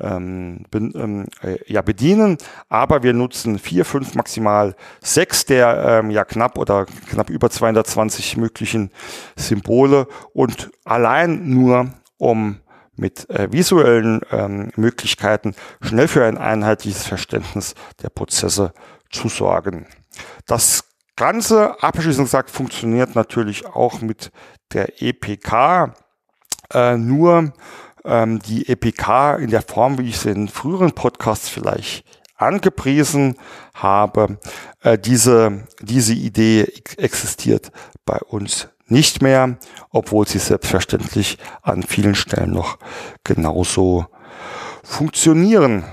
ähm, 0.00 0.64
bin, 0.70 0.92
ähm, 0.96 1.26
äh, 1.42 1.58
ja, 1.66 1.82
bedienen. 1.82 2.38
Aber 2.68 3.02
wir 3.02 3.12
nutzen 3.12 3.58
vier, 3.58 3.84
fünf, 3.84 4.14
maximal 4.14 4.74
sechs 5.00 5.44
der 5.44 6.00
ähm, 6.02 6.10
ja 6.10 6.24
knapp 6.24 6.58
oder 6.58 6.86
knapp 7.10 7.30
über 7.30 7.50
220 7.50 8.36
möglichen 8.38 8.90
Symbole 9.36 10.06
und 10.32 10.70
allein 10.84 11.48
nur 11.48 11.90
um 12.18 12.58
mit 12.96 13.28
äh, 13.30 13.50
visuellen 13.50 14.20
ähm, 14.30 14.70
Möglichkeiten 14.76 15.54
schnell 15.80 16.08
für 16.08 16.24
ein 16.24 16.38
einheitliches 16.38 17.06
Verständnis 17.06 17.74
der 18.02 18.10
Prozesse 18.10 18.72
zu 19.10 19.28
sorgen. 19.28 19.86
Das 20.46 20.84
Ganze, 21.22 21.80
abschließend 21.80 22.26
gesagt, 22.26 22.50
funktioniert 22.50 23.14
natürlich 23.14 23.64
auch 23.64 24.00
mit 24.00 24.32
der 24.72 25.00
EPK. 25.00 25.94
Äh, 26.74 26.96
nur 26.96 27.52
ähm, 28.04 28.40
die 28.40 28.68
EPK 28.68 29.36
in 29.36 29.50
der 29.50 29.62
Form, 29.62 29.98
wie 29.98 30.08
ich 30.08 30.18
sie 30.18 30.30
in 30.30 30.48
früheren 30.48 30.90
Podcasts 30.90 31.48
vielleicht 31.48 32.04
angepriesen 32.34 33.36
habe, 33.72 34.40
äh, 34.80 34.98
diese, 34.98 35.68
diese 35.80 36.14
Idee 36.14 36.62
existiert 36.96 37.70
bei 38.04 38.18
uns 38.18 38.66
nicht 38.88 39.22
mehr, 39.22 39.58
obwohl 39.90 40.26
sie 40.26 40.40
selbstverständlich 40.40 41.38
an 41.62 41.84
vielen 41.84 42.16
Stellen 42.16 42.50
noch 42.50 42.80
genauso 43.22 44.06
funktionieren 44.82 45.84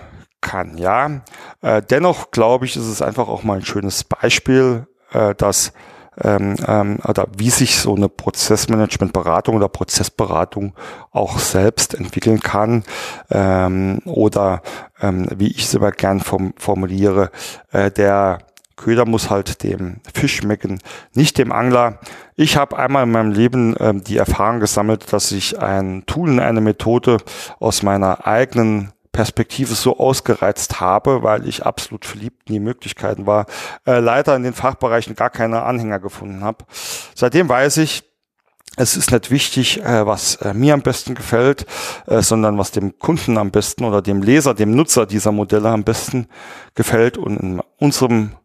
kann. 0.41 0.75
Ja, 0.79 1.21
äh, 1.61 1.83
dennoch 1.83 2.31
glaube 2.31 2.65
ich, 2.65 2.75
ist 2.75 2.87
es 2.87 3.03
einfach 3.03 3.27
auch 3.27 3.43
mal 3.43 3.57
ein 3.57 3.65
schönes 3.65 4.03
Beispiel 4.03 4.87
äh, 5.11 5.35
dass 5.35 5.73
ähm, 6.21 6.55
ähm, 6.67 6.99
oder 7.07 7.27
wie 7.37 7.49
sich 7.49 7.77
so 7.77 7.95
eine 7.95 8.09
Prozessmanagementberatung 8.09 9.55
oder 9.55 9.69
Prozessberatung 9.69 10.73
auch 11.11 11.39
selbst 11.39 11.93
entwickeln 11.93 12.39
kann 12.41 12.83
ähm, 13.29 13.99
oder 14.05 14.61
ähm, 15.01 15.27
wie 15.35 15.47
ich 15.47 15.65
es 15.65 15.73
immer 15.73 15.91
gern 15.91 16.19
form 16.19 16.53
formuliere, 16.57 17.31
äh, 17.71 17.89
der 17.91 18.39
Köder 18.75 19.05
muss 19.05 19.29
halt 19.29 19.63
dem 19.63 19.97
Fisch 20.13 20.37
schmecken, 20.37 20.79
nicht 21.13 21.37
dem 21.37 21.51
Angler. 21.51 21.99
Ich 22.35 22.55
habe 22.55 22.77
einmal 22.77 23.03
in 23.03 23.11
meinem 23.11 23.31
Leben 23.31 23.75
ähm, 23.77 24.03
die 24.05 24.15
Erfahrung 24.15 24.61
gesammelt, 24.61 25.11
dass 25.11 25.33
ich 25.33 25.59
ein 25.59 26.03
Tool, 26.05 26.39
eine 26.39 26.61
Methode 26.61 27.17
aus 27.59 27.83
meiner 27.83 28.25
eigenen 28.25 28.93
Perspektive 29.11 29.73
so 29.73 29.97
ausgereizt 29.97 30.79
habe, 30.79 31.23
weil 31.23 31.47
ich 31.47 31.65
absolut 31.65 32.05
verliebt 32.05 32.47
in 32.47 32.53
die 32.53 32.59
Möglichkeiten 32.59 33.25
war, 33.25 33.47
äh, 33.85 33.99
leider 33.99 34.35
in 34.35 34.43
den 34.43 34.53
Fachbereichen 34.53 35.15
gar 35.15 35.29
keine 35.29 35.63
Anhänger 35.63 35.99
gefunden 35.99 36.43
habe. 36.43 36.65
Seitdem 37.15 37.49
weiß 37.49 37.77
ich, 37.77 38.03
es 38.77 38.95
ist 38.95 39.11
nicht 39.11 39.31
wichtig, 39.31 39.81
äh, 39.83 40.05
was 40.05 40.35
äh, 40.37 40.53
mir 40.53 40.73
am 40.73 40.81
besten 40.81 41.15
gefällt, 41.15 41.65
äh, 42.07 42.21
sondern 42.21 42.57
was 42.57 42.71
dem 42.71 42.97
Kunden 42.97 43.37
am 43.37 43.51
besten 43.51 43.83
oder 43.83 44.01
dem 44.01 44.21
Leser, 44.21 44.53
dem 44.53 44.75
Nutzer 44.75 45.05
dieser 45.05 45.31
Modelle 45.31 45.69
am 45.69 45.83
besten 45.83 46.27
gefällt. 46.75 47.17
Und 47.17 47.37
in 47.37 47.61
unserem 47.77 48.35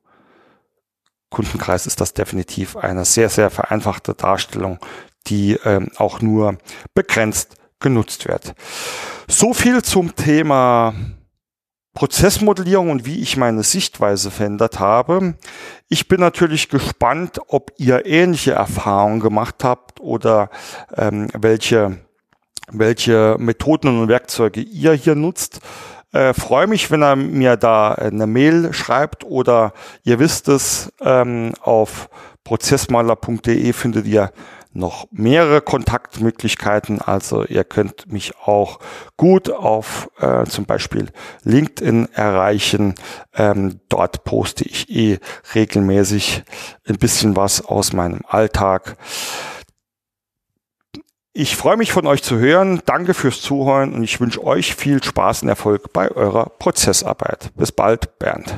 Kundenkreis 1.30 1.86
ist 1.86 2.00
das 2.00 2.14
definitiv 2.14 2.76
eine 2.76 3.04
sehr, 3.04 3.28
sehr 3.28 3.50
vereinfachte 3.50 4.14
Darstellung, 4.14 4.78
die 5.26 5.58
ähm, 5.64 5.90
auch 5.96 6.20
nur 6.20 6.58
begrenzt 6.94 7.56
genutzt 7.80 8.28
wird. 8.28 8.54
So 9.28 9.54
viel 9.54 9.82
zum 9.82 10.14
Thema 10.16 10.94
Prozessmodellierung 11.94 12.90
und 12.90 13.06
wie 13.06 13.20
ich 13.20 13.36
meine 13.36 13.62
Sichtweise 13.62 14.30
verändert 14.30 14.80
habe. 14.80 15.34
Ich 15.88 16.08
bin 16.08 16.20
natürlich 16.20 16.68
gespannt, 16.68 17.38
ob 17.46 17.72
ihr 17.78 18.04
ähnliche 18.04 18.52
Erfahrungen 18.52 19.20
gemacht 19.20 19.62
habt 19.62 20.00
oder 20.00 20.50
ähm, 20.96 21.28
welche, 21.34 21.98
welche 22.70 23.36
Methoden 23.38 24.00
und 24.00 24.08
Werkzeuge 24.08 24.60
ihr 24.60 24.92
hier 24.92 25.14
nutzt. 25.14 25.60
Äh, 26.12 26.34
freue 26.34 26.66
mich, 26.66 26.90
wenn 26.90 27.02
er 27.02 27.14
mir 27.16 27.56
da 27.56 27.92
eine 27.92 28.26
Mail 28.26 28.72
schreibt 28.72 29.24
oder 29.24 29.72
ihr 30.02 30.18
wisst 30.18 30.48
es, 30.48 30.92
ähm, 31.00 31.52
auf 31.60 32.08
prozessmaler.de 32.42 33.72
findet 33.72 34.06
ihr 34.06 34.32
noch 34.74 35.06
mehrere 35.10 35.60
Kontaktmöglichkeiten. 35.60 37.00
Also 37.00 37.44
ihr 37.44 37.64
könnt 37.64 38.12
mich 38.12 38.36
auch 38.38 38.80
gut 39.16 39.50
auf 39.50 40.10
äh, 40.18 40.44
zum 40.44 40.66
Beispiel 40.66 41.08
LinkedIn 41.44 42.12
erreichen. 42.12 42.94
Ähm, 43.34 43.80
dort 43.88 44.24
poste 44.24 44.64
ich 44.64 44.90
eh 44.90 45.18
regelmäßig 45.54 46.42
ein 46.86 46.98
bisschen 46.98 47.36
was 47.36 47.64
aus 47.64 47.92
meinem 47.92 48.20
Alltag. 48.26 48.96
Ich 51.32 51.56
freue 51.56 51.76
mich 51.76 51.90
von 51.90 52.06
euch 52.06 52.22
zu 52.22 52.38
hören. 52.38 52.80
Danke 52.84 53.12
fürs 53.12 53.40
Zuhören 53.40 53.92
und 53.94 54.04
ich 54.04 54.20
wünsche 54.20 54.44
euch 54.44 54.76
viel 54.76 55.02
Spaß 55.02 55.42
und 55.42 55.48
Erfolg 55.48 55.92
bei 55.92 56.10
eurer 56.10 56.48
Prozessarbeit. 56.58 57.50
Bis 57.56 57.72
bald, 57.72 58.18
Bernd. 58.20 58.54